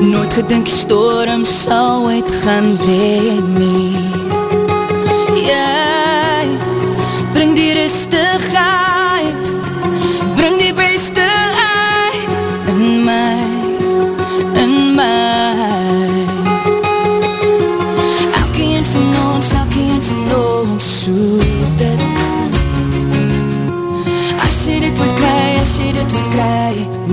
Nooit 0.00 0.36
gedink 0.36 0.68
die 0.68 0.76
storm 0.76 1.44
sal 1.48 2.04
ooit 2.10 2.30
gaan 2.42 2.68
leen 2.84 3.52
nie. 3.56 3.96
Yeah 5.46 5.85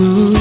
Ooh. 0.05 0.32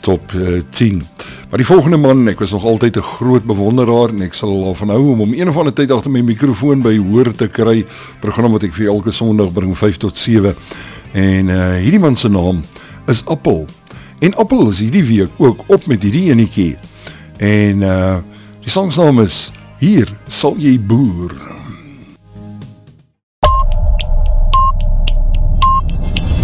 top 0.00 0.32
uh, 0.32 0.60
10. 0.70 1.02
Maar 1.50 1.60
die 1.60 1.66
volgende 1.66 1.98
man, 2.00 2.22
ek 2.30 2.38
was 2.40 2.54
nog 2.54 2.64
altyd 2.64 2.96
'n 2.96 3.02
groot 3.18 3.44
bewonderaar 3.44 4.14
en 4.14 4.22
ek 4.22 4.34
sal 4.34 4.64
al 4.64 4.74
van 4.74 4.88
hou 4.94 5.10
om 5.12 5.20
om 5.20 5.34
een 5.34 5.48
of 5.48 5.56
ander 5.56 5.74
tyd 5.74 5.90
agter 5.90 6.10
my 6.10 6.20
mikrofoon 6.20 6.82
by 6.82 6.96
hoor 6.96 7.32
te 7.34 7.48
kry. 7.48 7.84
Program 8.20 8.52
wat 8.52 8.62
ek 8.62 8.72
vir 8.72 8.88
elke 8.94 9.10
Sondag 9.10 9.52
bring 9.52 9.76
5 9.76 9.96
tot 9.96 10.18
7. 10.18 10.54
En 11.12 11.48
uh 11.48 11.76
hierdie 11.82 12.00
man 12.00 12.16
se 12.16 12.28
naam 12.28 12.62
is 13.06 13.24
Appel. 13.24 13.66
En 14.20 14.34
Appel 14.34 14.68
is 14.70 14.78
hierdie 14.78 15.04
week 15.04 15.30
ook 15.36 15.64
op 15.66 15.86
met 15.86 16.02
hierdie 16.02 16.30
enetjie. 16.30 16.76
En 17.36 17.82
uh 17.82 18.16
die 18.60 18.70
sang 18.70 18.92
se 18.92 19.00
naam 19.00 19.20
is 19.20 19.52
Hier 19.78 20.10
sal 20.26 20.56
jy 20.58 20.74
boer. 20.80 21.57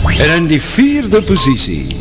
En 0.05 0.37
in 0.37 0.47
die 0.47 0.61
4de 0.61 1.23
posisie 1.25 1.97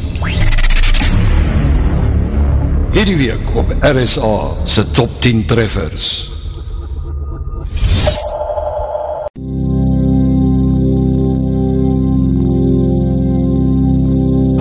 Hierdie 2.94 3.16
week 3.18 3.56
op 3.58 3.76
RSA 3.80 4.52
se 4.66 4.92
top 4.92 5.22
10 5.22 5.46
treffers. 5.46 6.32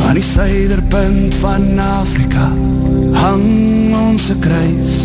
Aan 0.06 0.14
die 0.14 0.22
suiderpunt 0.22 1.34
van 1.34 1.78
Afrika 1.78 2.48
hang 3.12 3.44
ons 4.08 4.28
een 4.28 4.40
kruis 4.40 4.96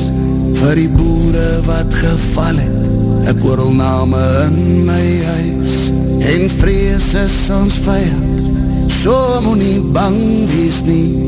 vir 0.62 0.80
die 0.80 0.90
boere 0.90 1.50
wat 1.68 2.00
geval 2.00 2.64
het. 2.64 2.90
Ek 3.36 3.44
hoor 3.44 3.68
al 3.68 3.76
name 3.76 4.24
in 4.48 4.86
my 4.88 5.06
huis 5.36 5.87
en 6.36 6.50
vrees 6.60 7.14
is 7.14 7.38
ons 7.56 7.82
vijand. 7.88 8.46
So 8.92 9.16
moet 9.46 9.62
nie 9.62 9.80
bang 9.96 10.20
wees 10.52 10.84
nie 10.88 11.28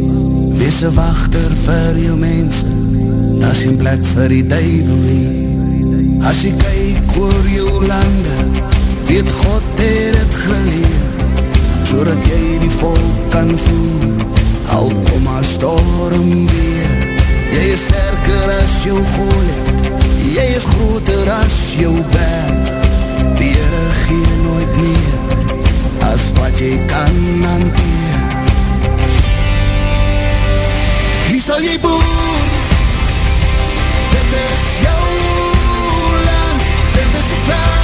Wees 0.59 0.81
een 0.81 0.93
wachter 0.93 1.51
vir 1.63 1.97
jou 1.97 2.17
mense, 2.17 2.65
dat 3.39 3.51
is 3.51 3.61
geen 3.61 3.77
plek 3.77 4.01
vir 4.13 4.27
die 4.27 4.43
duivel 4.47 5.03
hier. 5.07 6.23
As 6.27 6.41
jy 6.43 6.51
kyk 6.59 7.15
oor 7.17 7.47
jou 7.47 7.79
lande, 7.87 8.35
weet 9.07 9.31
God 9.39 9.63
het 9.79 10.17
het 10.19 10.35
geleer, 10.43 11.31
so 11.87 12.03
dat 12.03 12.27
jy 12.27 12.59
die 12.59 12.71
volk 12.75 13.21
kan 13.31 13.53
voer, 13.65 14.27
al 14.75 14.91
kom 15.09 15.29
a 15.31 15.39
storm 15.47 16.29
weer. 16.51 16.93
Jy 17.55 17.65
is 17.73 17.87
sterker 17.87 18.55
as 18.59 18.75
jou 18.83 18.99
golet, 19.15 19.91
jy 20.35 20.49
is 20.59 20.67
groter 20.75 21.33
as 21.39 21.59
jou 21.79 21.95
berg, 22.11 22.68
gee 24.09 24.37
nooit 24.41 24.77
meer, 24.77 25.17
as 26.11 26.23
wat 26.33 26.59
jy 26.59 26.79
kan 26.85 27.15
hanteer. 27.45 28.17
Wie 31.29 31.41
sal 31.41 31.61
jy 31.61 31.75
boer? 31.83 32.47
Dit 34.15 34.33
is 34.43 34.63
jou 34.85 35.03
land, 36.25 36.65
dit 36.97 37.19
is 37.21 37.27
die 37.33 37.43
plank, 37.45 37.78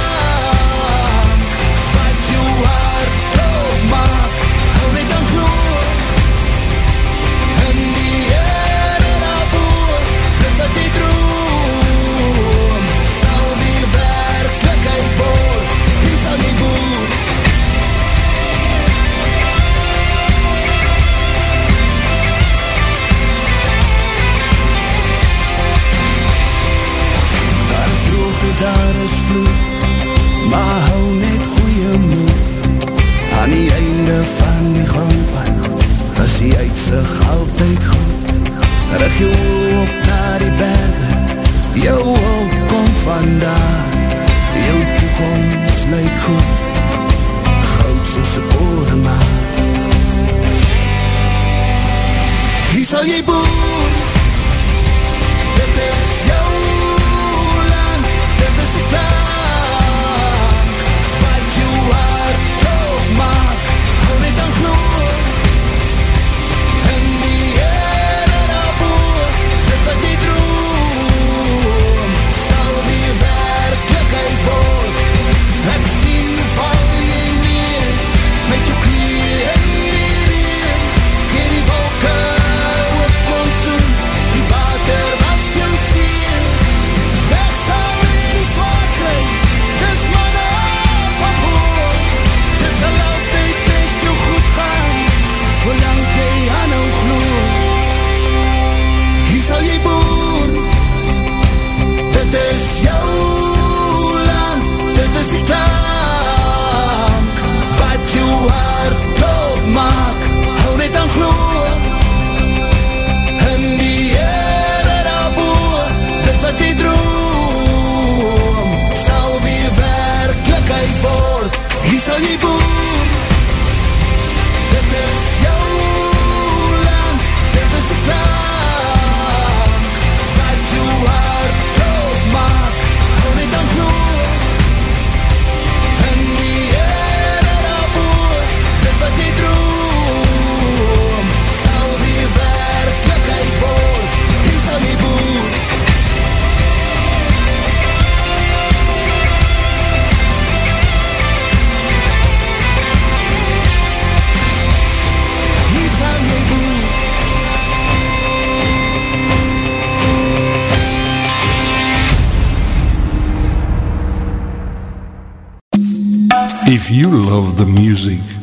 music 168.06 168.36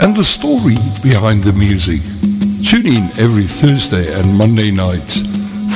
and 0.00 0.14
the 0.14 0.22
story 0.22 0.76
behind 1.02 1.42
the 1.42 1.52
music, 1.52 2.00
tune 2.62 2.86
in 2.86 3.04
every 3.18 3.42
Thursday 3.44 4.12
and 4.20 4.36
Monday 4.36 4.70
nights 4.70 5.22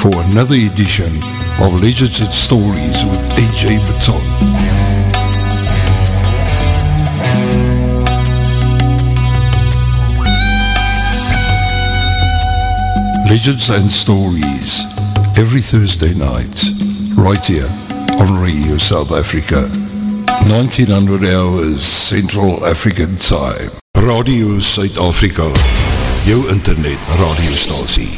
for 0.01 0.11
another 0.31 0.55
edition 0.55 1.11
of 1.61 1.83
Legends 1.83 2.21
and 2.21 2.33
Stories 2.33 3.03
with 3.05 3.21
AJ 3.35 3.83
Baton. 3.87 4.23
Legends 13.29 13.71
and 13.71 13.91
Stories 13.91 14.85
every 15.39 15.61
Thursday 15.61 16.15
night 16.15 16.63
right 17.17 17.45
here 17.45 17.71
on 18.21 18.41
Radio 18.41 18.77
South 18.77 19.11
Africa 19.13 19.80
1900 20.49 21.22
hours 21.24 22.09
Central 22.09 22.64
African 22.66 23.16
Time. 23.16 23.70
Radio 23.93 24.59
Suid-Afrika. 24.59 25.47
Jou 26.24 26.49
internet 26.49 26.99
radiostasie. 27.18 28.11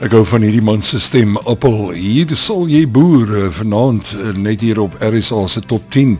Ek 0.00 0.12
hou 0.12 0.24
van 0.24 0.42
hierdie 0.42 0.64
manse 0.64 1.00
stem 1.00 1.36
Appel, 1.44 1.90
hier 1.92 2.32
sal 2.36 2.68
jy 2.70 2.86
boer 2.88 3.34
eh, 3.36 3.48
vanavond 3.52 4.14
eh, 4.16 4.30
net 4.36 4.64
hier 4.64 4.80
op 4.80 4.96
RSA 5.00 5.46
se 5.46 5.60
top 5.60 5.90
10 5.92 6.16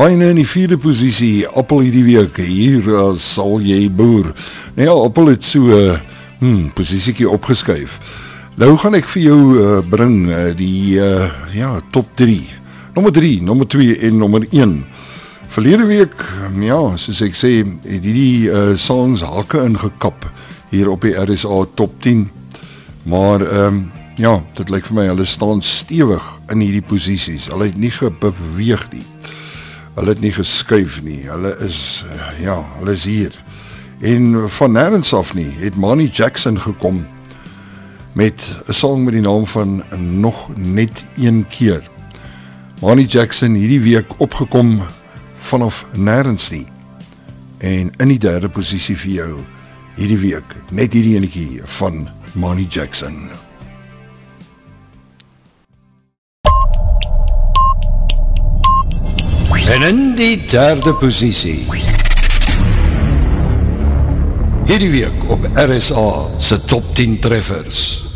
Haine 0.00 0.30
in 0.32 0.38
die 0.40 0.48
vierde 0.48 0.78
posisie, 0.80 1.44
Appel 1.44 1.82
hierdie 1.84 2.06
week, 2.06 2.38
hier 2.40 2.86
uh, 2.88 3.10
sal 3.20 3.58
jy 3.60 3.82
boer. 3.92 4.30
Nou 4.78 4.86
ja, 4.86 4.94
Appel 4.96 5.34
het 5.34 5.44
so 5.44 5.76
hmm, 6.38 6.70
posisiekie 6.72 7.28
opgeskuif. 7.28 7.98
Nou 8.60 8.74
gaan 8.76 8.92
ek 8.98 9.06
vir 9.08 9.22
jou 9.24 9.38
uh, 9.56 9.68
bring 9.88 10.26
uh, 10.28 10.50
die 10.52 10.98
uh, 11.00 11.30
ja, 11.56 11.70
top 11.94 12.10
3. 12.20 12.36
Nommer 12.92 13.14
3, 13.16 13.30
nommer 13.48 13.68
2 13.72 13.94
en 14.08 14.18
nommer 14.20 14.44
1. 14.50 14.74
Verlede 15.50 15.86
week, 15.88 16.26
ja, 16.60 16.80
soos 17.00 17.22
ek 17.24 17.38
sê, 17.38 17.54
het 17.64 18.04
die 18.04 18.50
uh, 18.52 18.74
songs 18.76 19.24
hake 19.24 19.62
ingekap 19.64 20.28
hier 20.74 20.90
op 20.92 21.06
die 21.08 21.14
RSA 21.16 21.62
top 21.78 21.96
10. 22.04 22.26
Maar, 23.08 23.46
um, 23.64 23.80
ja, 24.20 24.36
dit 24.60 24.70
lyk 24.70 24.90
vir 24.90 24.98
my, 25.00 25.08
hulle 25.14 25.26
staan 25.26 25.64
stewig 25.64 26.28
in 26.52 26.60
hierdie 26.60 26.84
posisies. 26.84 27.48
Hulle 27.48 27.72
het 27.72 27.80
nie 27.80 27.94
gebeweeg 27.96 28.90
nie 28.92 29.06
hulle 30.00 30.14
het 30.14 30.22
nie 30.22 30.32
geskuif 30.32 31.00
nie, 31.04 31.22
hulle 31.28 31.50
is, 31.66 32.04
eh, 32.08 32.44
ja, 32.46 32.56
hulle 32.78 32.92
is 32.96 33.04
hier. 33.04 33.34
En 34.00 34.50
van 34.50 34.72
nergens 34.72 35.12
af 35.12 35.34
nie, 35.34 35.50
het 35.60 35.76
Manny 35.76 36.08
Jackson 36.12 36.60
gekom 36.60 37.06
met 38.12 38.54
een 38.66 38.74
song 38.74 39.04
met 39.04 39.12
die 39.12 39.22
naam 39.22 39.46
van 39.46 39.82
Nog 39.96 40.56
Net 40.56 41.04
Een 41.16 41.46
Keer. 41.48 41.88
Manny 42.80 43.04
Jackson 43.04 43.54
hierdie 43.54 43.80
week 43.80 44.06
opgekom 44.16 44.82
vanaf 45.38 45.86
nergens 45.92 46.50
nie. 46.50 46.66
En 47.58 47.90
in 47.96 48.08
die 48.08 48.18
derde 48.18 48.48
positie 48.48 48.96
vir 48.96 49.10
jou, 49.10 49.38
hierdie 49.94 50.18
week, 50.18 50.56
net 50.70 50.92
hierdie 50.92 51.16
ene 51.18 51.28
keer 51.28 51.62
van 51.64 52.08
Manny 52.32 52.66
Jackson. 52.68 53.28
En 59.70 59.82
in 59.82 60.14
die 60.16 60.40
derde 60.46 60.94
positie 60.94 61.66
Hierdie 64.70 64.90
week 64.90 65.24
op 65.26 65.48
RSA 65.54 66.38
se 66.38 66.60
top 66.64 66.94
10 66.94 67.18
treffers 67.18 68.09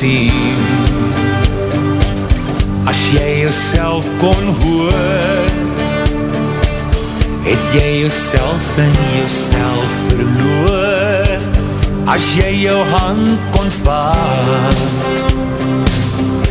sien. 0.00 0.32
As 2.88 3.00
jy 3.12 3.42
jouself 3.42 4.06
kon 4.18 4.46
hoor 4.60 5.50
Het 7.44 7.66
jy 7.74 7.90
jouself 8.00 8.68
in 8.80 8.96
jouself 9.18 9.92
verloor. 10.08 11.44
As 12.08 12.24
jy 12.38 12.52
jou 12.62 12.78
hand 12.94 13.52
kon 13.54 13.68
vaat 13.82 14.80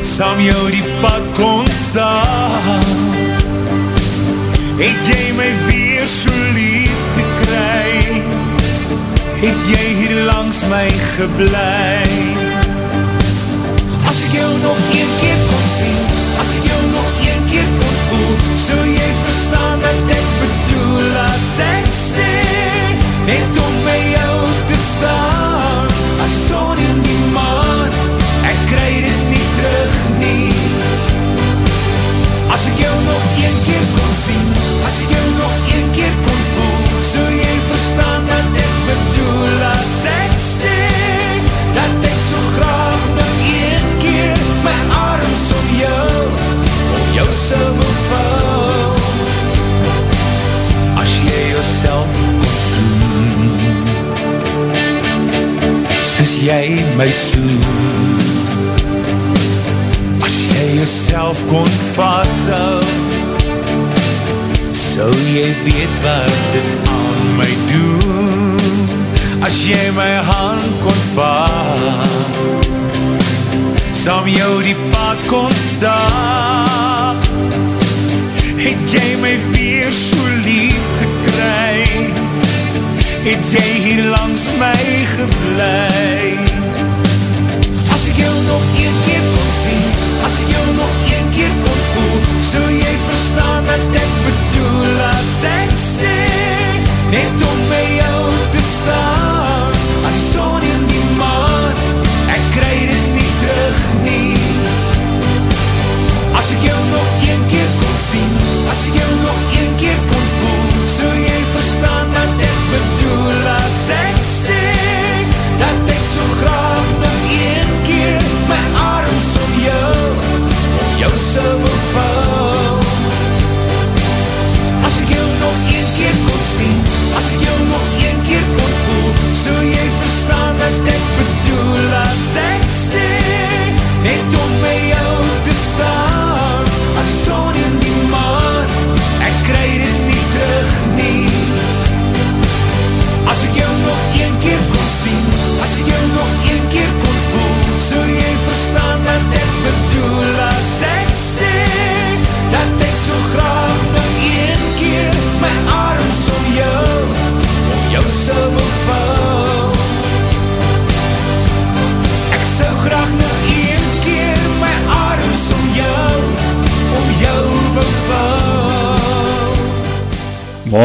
Sam 0.06 0.40
jou 0.44 0.64
die 0.74 0.86
pad 1.02 1.26
kon 1.40 1.68
staan. 1.74 2.86
Het 4.80 5.00
jy 5.10 5.24
my 5.40 5.50
weer 5.68 6.06
so 6.08 6.34
lief 6.54 7.02
gekry? 7.18 8.22
Het 9.42 9.66
jy 9.74 9.86
hier 10.04 10.16
langs 10.30 10.62
my 10.70 10.86
geblei 14.10 14.32
jou 14.32 14.58
nog 14.62 14.78
een 14.92 15.12
keer 15.22 15.38
kon 15.50 15.66
sien 15.78 16.02
As 16.42 16.50
ek 16.58 16.64
jou 16.64 16.82
nog 16.92 17.10
een 17.28 17.44
keer 17.46 17.70
kon 17.80 17.96
voel 18.08 18.36
So 18.66 18.76
jy 18.86 19.10
verstaan 19.24 19.80
dat 19.80 20.14
ek 20.18 20.28
bedoel 20.42 21.18
As 21.26 21.50
ek 21.66 21.90
sê 21.94 22.32
Net 23.30 23.60
om 23.66 23.76
by 23.86 24.00
jou 24.10 24.38
te 24.70 24.78
staan. 24.94 25.88
As 26.26 26.34
son 26.48 26.78
in 26.90 27.02
die 27.06 27.24
maan 27.36 27.94
Ek 28.50 28.60
kry 28.72 28.94
dit 29.06 29.26
nie 29.34 29.48
terug 29.60 29.98
nie 30.24 30.54
As 32.50 32.66
ek 32.72 32.82
jou 32.86 32.96
nog 33.06 33.26
een 33.46 33.58
keer 33.68 33.86
kon 33.98 34.14
sien 34.26 34.48
As 34.90 35.04
ek 35.06 35.18
jou 35.18 35.29
jy 56.42 56.80
my 56.98 57.10
soen. 57.12 58.18
As 60.24 60.36
jy 60.48 60.66
jouself 60.80 61.44
kon 61.52 61.70
vasthou 61.96 62.82
So 64.74 65.08
jy 65.32 65.48
weet 65.64 65.94
wat 66.04 66.40
dit 66.52 66.90
aan 66.92 67.36
my 67.38 67.52
doen. 67.72 68.40
As 69.42 69.56
jy 69.64 69.92
my 69.96 70.16
hand 70.28 70.66
kon 70.84 71.00
vaat 71.16 72.08
Sam 73.96 74.28
jou 74.28 74.64
die 74.64 74.76
pad 74.92 75.18
kon 75.32 75.54
stap 75.56 77.30
Het 78.60 78.84
jy 78.92 79.08
my 79.24 79.36
weer 79.54 79.92
so 79.96 80.20
lief 80.44 80.90
gekry 81.00 82.29
Het 83.24 83.52
jy 83.52 83.70
hier 83.84 84.04
langs 84.14 84.44
my 84.60 84.76
geblei 85.16 86.38
As 87.92 88.06
ek 88.08 88.16
jou 88.16 88.36
nog 88.48 88.64
een 88.80 88.96
keer 89.06 89.26
kon 89.34 89.50
sien 89.58 89.84
As 90.28 90.38
ek 90.44 90.54
jou 90.56 90.66
nog 90.78 90.94
een 91.12 91.28
keer 91.36 91.56
kon 91.66 91.82
voel 91.92 92.20
So 92.52 92.64
jy 92.72 92.94
verstaan 93.10 93.66
wat 93.68 94.00
ek 94.04 94.14
bedoel. 94.26 95.02
As 95.10 95.44
ek 95.52 95.69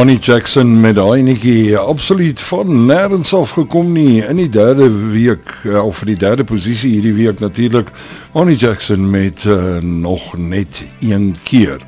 Money 0.05 0.21
Jackson 0.21 0.79
met 0.81 0.99
daai 0.99 1.23
netjie 1.25 1.77
absoluut 1.81 2.41
van 2.45 2.73
nêrens 2.85 3.31
af 3.33 3.55
gekom 3.57 3.87
nie 3.95 4.19
in 4.21 4.37
die 4.37 4.51
derde 4.53 4.85
week 5.09 5.49
uh, 5.65 5.79
of 5.81 6.03
vir 6.03 6.11
die 6.11 6.17
derde 6.21 6.45
posisie 6.45 6.91
hierdie 6.91 7.15
week 7.17 7.41
natuurlik 7.41 7.89
Money 8.35 8.53
Jackson 8.53 9.07
met 9.09 9.47
uh, 9.49 9.79
nog 9.81 10.27
net 10.37 10.83
een 11.01 11.31
keer. 11.49 11.81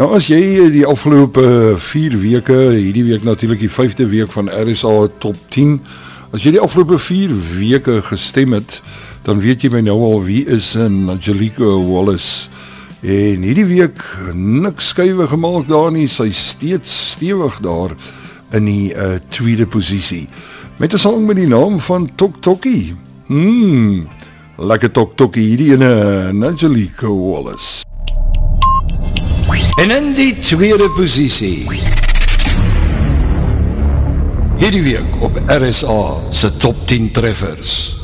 Nou 0.00 0.08
as 0.16 0.30
jy 0.32 0.70
die 0.72 0.86
afgelope 0.88 1.76
4 1.76 2.16
weke, 2.22 2.56
hierdie 2.78 3.04
week 3.10 3.28
natuurlik 3.28 3.60
die 3.60 3.72
5de 3.76 4.08
week 4.08 4.32
van 4.32 4.48
RSA 4.48 4.94
Top 5.20 5.36
10, 5.52 5.76
as 6.32 6.48
jy 6.48 6.56
die 6.56 6.64
afgelope 6.64 6.96
4 6.96 7.36
weke 7.58 8.00
gestem 8.08 8.56
het, 8.56 8.80
dan 9.28 9.44
weet 9.44 9.68
jy 9.68 9.74
my 9.76 9.84
nou 9.84 10.00
al 10.08 10.24
wie 10.24 10.46
is 10.48 10.72
in 10.80 11.10
Angelique 11.12 11.76
Wallace 11.92 12.48
En 13.00 13.42
hierdie 13.42 13.64
week 13.64 14.02
niks 14.36 14.90
skuwe 14.92 15.24
gemaak 15.30 15.68
daar 15.70 15.88
nie, 15.92 16.04
sy 16.08 16.28
steeds 16.36 16.92
stewig 17.14 17.54
daar 17.64 17.94
in 18.52 18.66
die 18.68 18.90
uh, 18.92 19.14
tweede 19.32 19.64
posisie. 19.66 20.28
Met 20.76 20.92
'n 20.92 20.98
sang 20.98 21.26
met 21.26 21.36
die 21.36 21.48
naam 21.48 21.80
van 21.80 22.10
Tok 22.14 22.40
Tokkie. 22.40 22.94
Mmm. 23.26 24.08
Lekker 24.58 24.90
Tok 24.90 25.16
Tokkie 25.16 25.46
hierdie 25.48 25.72
ene 25.72 26.46
Angelique 26.46 27.08
Wallace. 27.08 27.84
En 29.80 29.90
in 29.90 30.12
die 30.14 30.38
tweede 30.38 30.90
posisie. 30.90 31.68
Hierdie 34.58 34.82
week 34.82 35.22
op 35.24 35.40
RSA 35.46 36.16
se 36.30 36.56
top 36.56 36.76
10 36.86 37.10
treffers. 37.10 37.99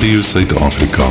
Radio 0.00 0.22
Suid-Afrika. 0.22 1.04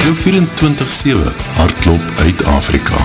Jou 0.00 0.16
24-7 0.16 1.36
hardloop 1.54 2.00
uit 2.18 2.44
Afrika. 2.44 2.96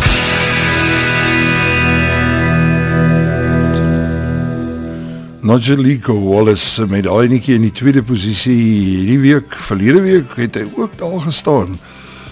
Nigelico 5.40 6.22
Wallace 6.22 6.88
met 6.88 7.08
Ainekie 7.08 7.54
in 7.54 7.62
die 7.62 7.72
tweede 7.72 8.04
posisie 8.04 9.06
die 9.06 9.20
week, 9.20 9.56
verlede 9.56 10.02
week 10.02 10.36
het 10.36 10.56
hy 10.56 10.68
ook 10.76 10.96
daar 10.98 11.20
gestaan 11.20 11.76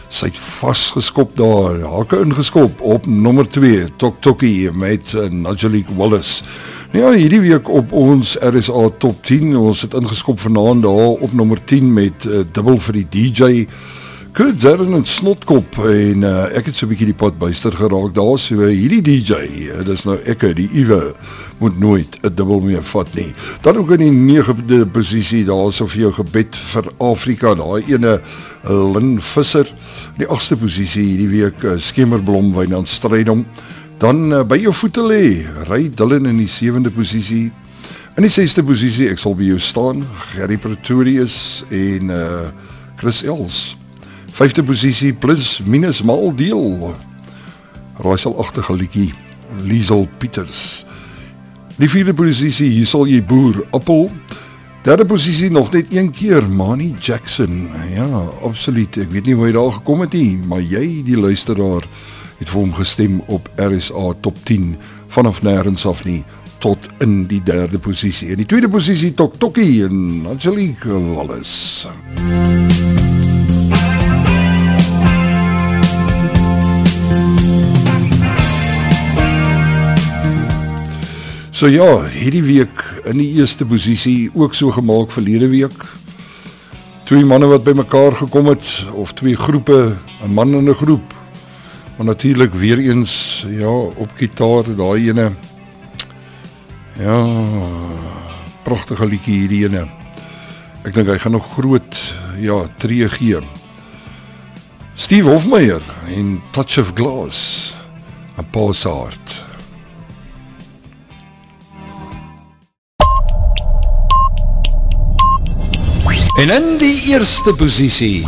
sy 0.09 0.26
het 0.26 0.38
vastgeskop 0.60 1.36
daar, 1.39 1.78
hake 1.80 2.20
ingeskop 2.20 2.82
op 2.82 3.05
nummer 3.07 3.47
2, 3.47 3.86
Tok 3.95 4.18
Tokkie 4.20 4.72
met 4.76 5.14
uh, 5.16 5.30
Nigelique 5.32 5.95
Wallace. 5.95 6.43
Nou 6.91 7.03
ja, 7.05 7.12
hierdie 7.16 7.39
week 7.45 7.70
op 7.72 7.93
ons 7.95 8.36
RSA 8.43 8.89
Top 8.99 9.22
10, 9.30 9.53
ons 9.57 9.86
het 9.86 9.95
ingeskop 9.95 10.39
vanavond 10.39 10.84
daar 10.84 11.14
op 11.16 11.32
nummer 11.34 11.64
10 11.64 11.93
met 11.93 12.28
uh, 12.28 12.41
dubbel 12.51 12.80
vir 12.89 12.99
die 12.99 13.07
DJ, 13.16 13.62
Kurt 14.40 14.62
Zerren 14.62 14.94
en 14.94 15.04
Snotkop 15.04 15.74
en 15.84 16.22
uh, 16.24 16.46
ek 16.56 16.70
het 16.70 16.78
so 16.78 16.88
bykie 16.88 17.10
die 17.10 17.16
pad 17.18 17.36
buister 17.42 17.74
geraak 17.76 18.14
daar, 18.16 18.38
so 18.40 18.70
hierdie 18.70 19.02
DJ, 19.04 19.40
uh, 19.68 19.80
dis 19.84 20.06
nou 20.08 20.14
ek, 20.32 20.46
die 20.56 20.70
Iwe, 20.80 21.00
moet 21.60 21.76
nooit 21.84 22.14
een 22.22 22.38
dubbel 22.38 22.62
meer 22.64 22.86
vat 22.88 23.12
nie. 23.18 23.26
Dan 23.66 23.82
ook 23.82 23.92
in 23.98 24.06
die 24.06 24.14
negende 24.16 24.86
positie, 24.88 25.42
daar 25.44 25.74
is 25.74 25.82
of 25.84 25.98
jou 26.00 26.14
gebed 26.16 26.56
vir 26.70 26.88
Afrika, 27.04 27.52
daar 27.60 27.84
ene 27.84 28.14
Lynn 28.64 29.18
Visser, 29.20 29.68
die 30.22 30.30
achtste 30.32 30.56
positie 30.62 31.04
hierdie 31.04 31.28
week, 31.34 31.66
uh, 31.68 31.76
Skemerblom, 31.76 32.54
Wijnand 32.56 32.88
Strijdom, 32.88 33.44
dan 34.00 34.24
uh, 34.32 34.46
by 34.48 34.62
jou 34.62 34.72
voete 34.86 35.04
lee, 35.04 35.44
Rai 35.68 35.90
Dillon 35.92 36.32
in 36.32 36.40
die 36.40 36.48
zevende 36.48 36.96
positie, 36.96 37.50
In 38.16 38.24
die 38.26 38.32
sesde 38.32 38.64
posisie, 38.68 39.12
ek 39.12 39.20
sal 39.20 39.36
by 39.36 39.52
jou 39.52 39.60
staan, 39.64 40.02
Gary 40.32 40.56
Pretorius 40.60 41.66
en 41.72 42.16
uh 42.16 42.48
Chris 43.00 43.22
Els. 43.24 43.79
Vyfde 44.40 44.64
posisie 44.64 45.12
plus 45.12 45.58
minus 45.68 45.98
mal 46.08 46.30
deel. 46.32 46.94
Raaisel 48.00 48.38
agtige 48.40 48.72
liedjie, 48.80 49.10
Liesel 49.68 50.06
Pieters. 50.18 50.86
Die 51.76 51.90
vierde 51.92 52.14
posisie, 52.16 52.70
hier 52.72 52.88
sal 52.88 53.04
jy 53.12 53.20
boer, 53.20 53.60
Appel. 53.76 54.08
Derde 54.86 55.04
posisie 55.04 55.50
nog 55.52 55.74
net 55.76 55.92
een 55.92 56.08
keer, 56.16 56.48
Manny 56.48 56.94
Jackson. 57.04 57.68
Ja, 57.92 58.08
absoluut. 58.48 58.96
Ek 59.04 59.12
weet 59.12 59.28
nie 59.28 59.36
hoe 59.36 59.50
hy 59.50 59.54
daar 59.58 59.76
gekom 59.76 60.06
het 60.06 60.16
nie, 60.16 60.40
maar 60.48 60.64
jy 60.64 61.02
die 61.04 61.20
luisteraar 61.20 61.84
het 62.40 62.48
vir 62.48 62.62
hom 62.62 62.72
gestem 62.80 63.20
op 63.28 63.52
RSA 63.60 64.14
Top 64.24 64.40
10 64.48 64.78
vanaf 65.12 65.44
nêrens 65.44 65.84
af 65.84 66.06
nie 66.08 66.22
tot 66.64 66.88
in 67.04 67.26
die 67.28 67.44
derde 67.44 67.80
posisie. 67.80 68.32
In 68.32 68.40
die 68.40 68.48
tweede 68.48 68.72
posisie 68.72 69.12
Tok 69.12 69.36
Tokkie 69.40 69.84
en 69.84 70.32
Angelique 70.32 70.96
Wallace. 71.12 71.92
So 81.60 81.68
ja, 81.68 82.05
hierdie 82.07 82.45
week 82.45 82.82
in 83.12 83.18
die 83.20 83.34
eerste 83.36 83.66
posisie 83.68 84.30
ook 84.32 84.53
so 84.55 84.72
gemaak 84.72 85.12
verlede 85.12 85.49
week. 85.51 85.82
Twee 87.03 87.26
manne 87.28 87.49
wat 87.51 87.66
bymekaar 87.66 88.16
gekom 88.16 88.47
het 88.47 88.70
of 88.95 89.12
twee 89.20 89.36
groepe, 89.36 89.97
'n 90.24 90.32
man 90.34 90.55
en 90.55 90.70
'n 90.70 90.74
groep. 90.74 91.14
Maar 91.97 92.05
natuurlik 92.16 92.53
weer 92.53 92.80
eens 92.80 93.45
ja, 93.49 93.68
op 93.72 94.10
gitaar 94.16 94.64
daai 94.76 95.10
ene 95.10 95.32
Ja, 96.95 97.28
pragtige 98.64 99.05
liedjie 99.05 99.39
hierdie 99.39 99.64
ene. 99.66 99.88
Ek 100.84 100.95
dink 100.95 101.07
hy 101.07 101.18
gaan 101.18 101.32
nog 101.32 101.51
groot 101.51 102.16
ja, 102.38 102.68
tree 102.78 103.10
gee. 103.10 103.43
Steve 104.95 105.30
Hofmeyer 105.30 105.82
in 106.07 106.41
Touch 106.51 106.78
of 106.78 106.91
Glass. 106.95 107.76
'n 108.38 108.47
Pausart. 108.49 109.49
En 116.40 116.50
in 116.50 116.78
die 116.80 116.96
eerste 117.12 117.52
posisie 117.54 118.24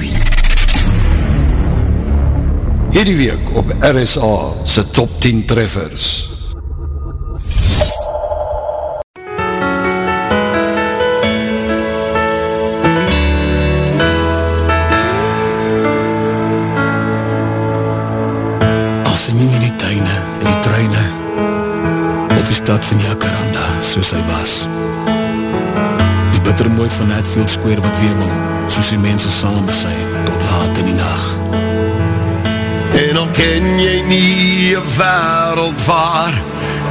Hierdie 2.91 3.16
week 3.16 3.53
op 3.55 3.72
RSA 3.80 4.34
se 4.68 4.84
top 4.91 5.22
10 5.24 5.45
treffers. 5.45 6.09
stad 22.62 22.86
van 22.86 22.99
Jacaranda, 22.99 23.82
soos 23.82 24.12
hy 24.12 24.22
was. 24.30 24.51
Die 26.52 26.58
bitter 26.58 26.76
mooi 26.76 26.89
van 26.89 27.10
Hatfield 27.12 27.49
Square 27.49 27.82
wat 27.82 27.99
weermel, 27.99 28.32
soos 28.68 28.89
die 28.89 28.97
mense 28.99 29.30
saam 29.30 29.66
besijn, 29.66 30.08
tot 30.26 30.49
laat 30.49 30.78
in 30.78 30.86
die 30.86 30.93
nacht. 30.93 31.38
En 33.08 33.18
al 33.18 33.30
ken 33.32 33.80
jy 33.80 34.02
nie 34.08 34.74
een 34.76 34.89
wereld 34.97 35.86
waar 35.86 36.41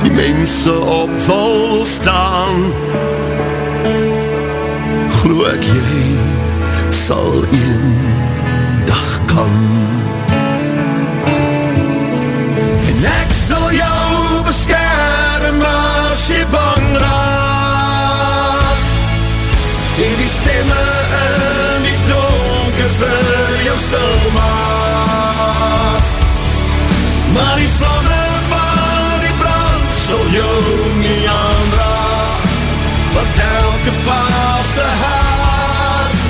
die 0.02 0.12
mense 0.16 0.72
op 0.72 1.12
vol 1.26 1.84
staan, 1.84 2.72
glo 5.20 5.44
ek 5.52 5.68
jy 5.68 6.08
sal 6.88 7.44
een 7.52 7.84
dag 8.88 9.12
kan. 9.28 9.56
En 12.88 13.08
ek 13.12 13.40
sal 13.44 13.68
jou 13.76 14.44
beskerm 14.48 15.66
as 15.76 16.30
jy 16.32 16.46
bang 16.48 16.79
En 20.60 20.66
die 20.66 20.72
stemme 20.72 21.74
in 21.74 21.82
die 21.82 21.98
donker 22.08 22.90
vir 22.98 23.64
jou 23.64 23.76
stil 23.76 24.30
maak. 24.34 26.02
Maar 27.32 27.56
die 27.56 27.70
vlamme 27.78 28.22
van 28.50 29.20
die 29.24 29.34
brand 29.40 29.92
sal 30.04 30.24
jou 30.36 30.92
nie 31.00 31.28
aanraak. 31.28 32.48
Want 33.16 33.42
elke 33.48 33.92
paase 34.04 34.88
hart 35.02 36.24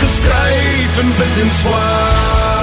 geskryf 0.00 0.98
in 1.04 1.14
wit 1.16 1.44
en 1.44 1.50
zwaar. 1.50 2.59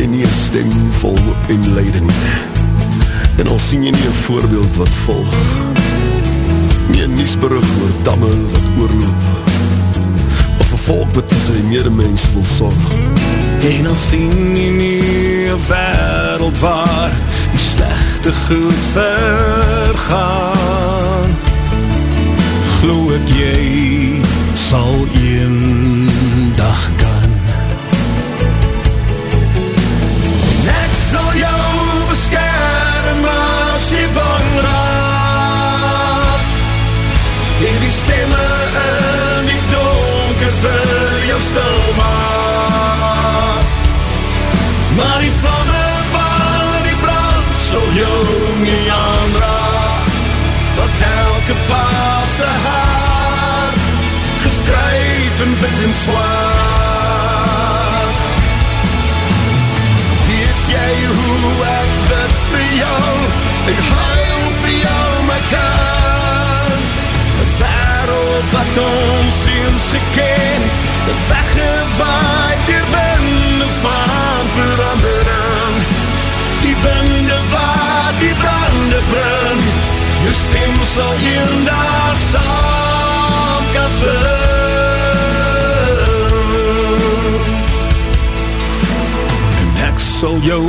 Jy 0.00 0.06
nie 0.06 0.22
een 0.24 0.32
stem 0.32 0.70
vol 1.00 1.18
en 1.52 1.72
leiding 1.74 2.10
En 3.36 3.48
al 3.52 3.58
sien 3.58 3.82
jy 3.84 3.90
nie 3.92 4.06
een 4.06 4.20
voorbeeld 4.24 4.76
wat 4.76 4.88
volg 5.04 5.34
Nie. 6.90 7.02
Een 7.02 7.12
nieuwsbrug 7.14 7.68
oor 7.82 7.92
damme 8.02 8.30
wat 8.52 8.66
oorloop. 8.78 9.22
Of 10.60 10.70
een 10.72 10.78
volk 10.78 11.14
wat 11.14 11.32
sy 11.44 11.58
medemens 11.68 12.24
wil 12.32 12.44
zorg 12.44 12.94
En 13.68 13.86
al 13.86 13.98
sien 14.08 14.56
jy 14.56 14.70
nie 14.78 15.02
een 15.50 15.60
wereld 15.68 16.58
waar 16.58 17.12
Die 17.50 17.60
slechte 17.60 18.32
goed 18.46 18.80
vergaan. 18.94 20.00
Glo 22.78 23.12
ek 23.18 23.26
jy 23.36 23.60
sal 24.54 25.04
een 25.20 26.08
dag 26.56 26.99
bang 34.16 34.50
raak 34.64 36.44
En 37.70 37.78
die 37.80 37.94
stemme 38.00 38.46
in 38.86 39.44
die 39.50 39.62
donker 39.72 40.54
vir 40.62 40.88
jou 41.28 41.40
stil 41.48 41.80
maak 41.98 43.64
Maar 44.96 45.18
die 45.20 45.34
vlamme 45.40 45.84
van 46.12 46.82
die 46.88 46.98
brand 47.04 47.52
sal 47.70 47.88
jou 47.98 48.20
nie 48.64 48.86
aanraak 48.90 50.08
Want 50.78 51.00
elke 51.10 51.54
paase 51.68 52.48
haar 52.66 53.72
geskryf 54.42 55.36
in 55.46 55.52
wit 55.60 55.78
en 55.84 55.94
zwaar 56.04 57.00
Weet 60.26 60.62
jy 60.74 60.92
hoe 61.16 61.54
ek 61.76 61.92
bid 62.08 62.34
vir 62.50 62.68
jou 62.80 63.19
Ek 63.70 63.80
huil 63.86 64.46
vir 64.62 64.72
jou 64.82 65.10
my 65.28 65.40
kind 65.50 66.86
Een 67.42 67.52
wereld 67.60 68.48
wat 68.54 68.80
ons 68.82 69.38
eens 69.54 69.86
geken 69.94 70.66
het 71.06 71.20
weggewaaid 71.28 72.66
die 72.66 72.82
winde 72.94 73.68
van 73.80 74.50
verandering 74.56 75.78
Die 76.64 76.76
winde 76.82 77.38
wat 77.54 78.18
die 78.18 78.34
brande 78.42 79.00
bring 79.14 79.64
Jou 80.26 80.34
stem 80.42 80.76
sal 80.94 81.14
een 81.30 81.64
dag 81.64 82.20
saam 82.30 83.64
kan 83.72 83.98
sing 84.02 84.39
sal 90.20 90.36
jou 90.44 90.64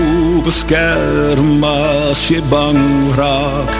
beskerm 0.45 1.64
as 1.68 2.20
jy 2.32 2.39
bang 2.47 2.80
raak. 3.18 3.74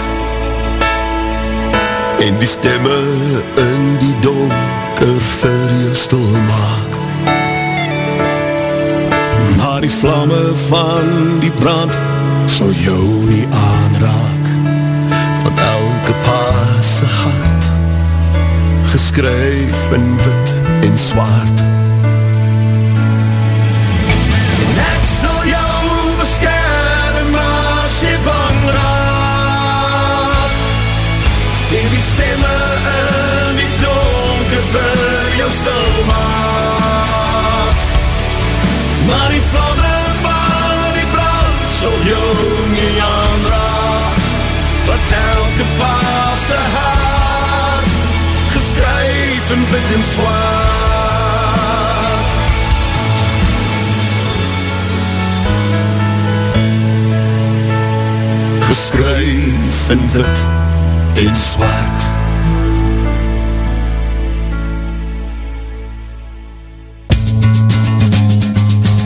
En 2.20 2.36
die 2.42 2.48
stemme 2.48 2.98
in 3.62 3.86
die 4.02 4.12
donker 4.20 5.16
vir 5.38 5.72
jou 5.86 5.94
stil 5.96 6.28
maak. 6.50 6.98
Maar 9.62 9.80
die 9.86 9.94
vlamme 9.96 10.42
van 10.66 11.08
die 11.40 11.54
brand 11.56 11.96
sal 12.52 12.76
jou 12.84 13.08
nie 13.30 13.48
aanraak. 13.48 14.54
Want 15.40 15.66
elke 15.72 16.18
paase 16.28 17.08
hart 17.16 17.70
geskryf 18.92 19.88
in 19.96 20.10
wit 20.20 20.58
en 20.84 20.98
zwart 21.00 21.64
vir 34.72 35.36
jou 35.36 35.50
stil 35.50 36.04
maak. 36.06 37.76
Maar 39.06 39.28
die 39.28 39.42
vlamme 39.50 39.96
van 40.22 40.92
die 40.96 41.08
brand 41.14 41.64
sal 41.78 41.98
jou 42.06 42.32
nie 42.70 43.00
aanraak 43.02 44.20
Wat 44.86 45.14
elke 45.18 45.66
paase 45.78 46.60
haar 46.74 47.82
Geskryf 48.54 49.50
in 49.56 49.64
wit 49.70 49.94
en 49.96 50.04
zwaar 50.14 50.62
Geskryf 58.68 59.90
in 59.90 60.08
wit 60.12 60.46
en 61.14 61.36
zwart. 61.36 62.11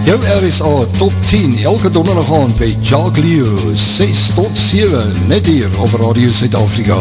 Jou 0.07 0.19
RSA 0.23 0.87
Top 0.99 1.13
10 1.27 1.63
elke 1.63 1.91
donderdag 1.91 2.35
aan 2.35 2.53
by 2.59 2.77
Jacques 2.81 3.25
Leo 3.25 3.57
6 3.75 4.27
tot 4.35 4.51
7 4.55 5.15
net 5.27 5.47
hier 5.47 5.67
op 5.83 5.91
Radio 5.99 6.29
Zuid-Afrika. 6.31 6.99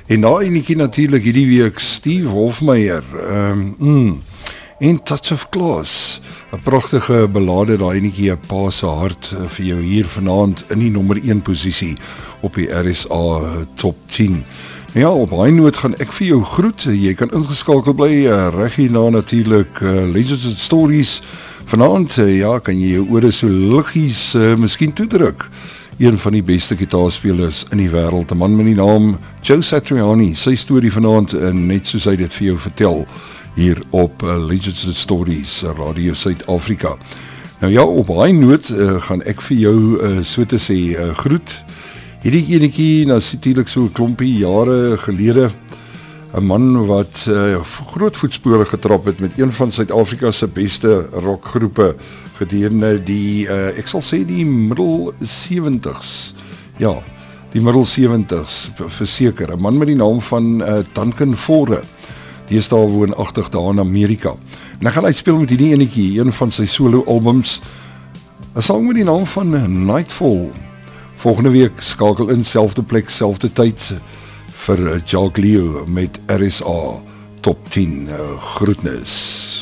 En 0.05 0.19
na 0.19 0.39
eniekie 0.39 0.75
natuurlijk 0.75 1.23
hierdie 1.23 1.47
week 1.47 1.79
Steve 1.79 2.27
Hofmeyer 2.27 3.03
um, 3.29 3.75
mm, 3.77 4.21
en 4.79 5.03
Touch 5.03 5.31
of 5.31 5.49
Klaas 5.49 6.21
een 6.51 6.61
prachtige 6.61 7.29
belade 7.31 7.77
daar 7.77 7.93
eniekie 7.93 8.29
een 8.29 8.39
paase 8.47 8.85
hart 8.85 9.29
uh, 9.33 9.45
vir 9.45 9.65
jou 9.65 9.81
hier 9.81 10.09
vanavond 10.09 10.65
in 10.73 10.79
die 10.79 10.91
nummer 10.91 11.21
1 11.21 11.41
posiesie 11.41 11.93
op 12.41 12.57
die 12.57 12.71
RSA 12.73 13.39
top 13.75 13.97
10 14.09 14.41
nou 14.93 15.05
ja, 15.05 15.09
op 15.09 15.29
hy 15.29 15.49
noot 15.53 15.77
gaan 15.77 15.93
ek 16.01 16.11
vir 16.13 16.27
jou 16.27 16.41
groet, 16.45 16.89
jy 16.89 17.13
kan 17.17 17.31
ingeskakeld 17.33 17.97
bly, 17.97 18.25
uh, 18.25 18.49
reg 18.53 18.81
hierna 18.81 19.07
natuurlijk 19.13 19.79
uh, 19.81 20.09
Legends 20.09 20.45
and 20.49 20.59
Stories 20.61 21.19
Vanavond, 21.65 22.17
uh, 22.17 22.27
ja, 22.37 22.57
kan 22.59 22.77
jy 22.77 22.97
jou 22.97 23.05
oore 23.15 23.31
so 23.33 23.47
liggies 23.47 24.33
uh, 24.35 24.53
miskien 24.59 24.93
toedruk. 24.93 25.47
Een 26.01 26.17
van 26.17 26.35
die 26.35 26.43
beste 26.43 26.75
gitaarspelers 26.77 27.63
in 27.71 27.79
die 27.81 27.89
wereld, 27.89 28.31
een 28.31 28.37
man 28.37 28.55
met 28.57 28.67
die 28.71 28.75
naam 28.77 29.13
Joe 29.41 29.61
Satriani, 29.61 30.33
sy 30.35 30.55
story 30.59 30.91
vanavond, 30.93 31.35
uh, 31.37 31.51
net 31.55 31.87
soos 31.89 32.09
hy 32.09 32.15
dit 32.19 32.33
vir 32.39 32.47
jou 32.51 32.57
vertel, 32.65 33.05
hier 33.55 33.81
op 33.91 34.25
uh, 34.25 34.35
Legends 34.41 34.85
and 34.89 34.97
Stories, 34.97 35.61
Radio 35.77 36.13
Suid-Afrika. 36.13 36.97
Nou 37.63 37.71
ja, 37.71 37.85
op 37.85 38.09
hy 38.11 38.31
noot 38.35 38.69
uh, 38.75 38.97
gaan 39.07 39.21
ek 39.29 39.41
vir 39.47 39.57
jou 39.61 39.77
uh, 39.95 40.15
so 40.27 40.43
te 40.43 40.59
sê 40.59 40.77
uh, 40.97 41.13
groet. 41.21 41.55
Hierdie 42.23 42.43
enekie, 42.57 43.05
nou 43.07 43.21
sê 43.23 43.39
so 43.71 43.87
klompie 43.93 44.33
jare 44.41 44.97
gelede, 45.05 45.49
'n 46.33 46.45
man 46.45 46.85
wat 46.85 47.25
uh, 47.29 47.61
groot 47.93 48.17
voetspore 48.17 48.65
getrap 48.65 49.05
het 49.05 49.19
met 49.19 49.31
een 49.37 49.51
van 49.53 49.71
Suid-Afrika 49.71 50.31
se 50.31 50.47
beste 50.47 51.05
rockgroepe 51.11 51.95
gedurende 52.37 53.03
die 53.03 53.45
uh, 53.45 53.77
ek 53.77 53.87
sal 53.87 54.01
sê 54.01 54.23
die 54.25 54.45
middel 54.45 55.13
70s. 55.21 56.33
Ja, 56.81 56.95
die 57.53 57.61
middel 57.61 57.85
70s 57.85 58.73
verseker. 58.97 59.53
'n 59.53 59.61
Man 59.61 59.77
met 59.77 59.87
die 59.87 59.95
naam 59.95 60.21
van 60.21 60.61
uh, 60.61 60.81
Duncan 60.93 61.37
Forde. 61.37 61.83
Die 62.49 62.57
is 62.57 62.67
daar 62.67 62.89
woonagtig 62.89 63.49
daar 63.49 63.69
in 63.69 63.79
Amerika. 63.79 64.33
En 64.79 64.87
ek 64.87 64.93
gaan 64.93 65.05
uitspeel 65.05 65.37
met 65.37 65.49
hierdie 65.49 65.71
enetjie, 65.73 66.19
een 66.19 66.33
van 66.33 66.51
sy 66.51 66.65
solo 66.65 67.03
albums. 67.05 67.61
'n 68.55 68.61
Sang 68.61 68.87
met 68.87 68.95
die 68.95 69.05
naam 69.05 69.25
van 69.25 69.53
Nightfall. 69.85 70.49
Volgende 71.15 71.49
week 71.49 71.77
skakel 71.77 72.29
in 72.29 72.45
selfde 72.45 72.81
plek, 72.81 73.09
selfde 73.09 73.53
tyd 73.53 73.93
vir 74.63 75.01
Jacques 75.05 75.43
Leo 75.43 75.83
met 75.87 76.19
RSA 76.31 77.01
Top 77.41 77.69
10 77.69 78.07
uh, 78.07 78.37
groetnis. 78.55 79.52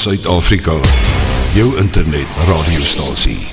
Suid-Afrika, 0.00 0.80
jou 1.52 1.76
internet 1.76 2.26
radiostasie. 2.46 3.48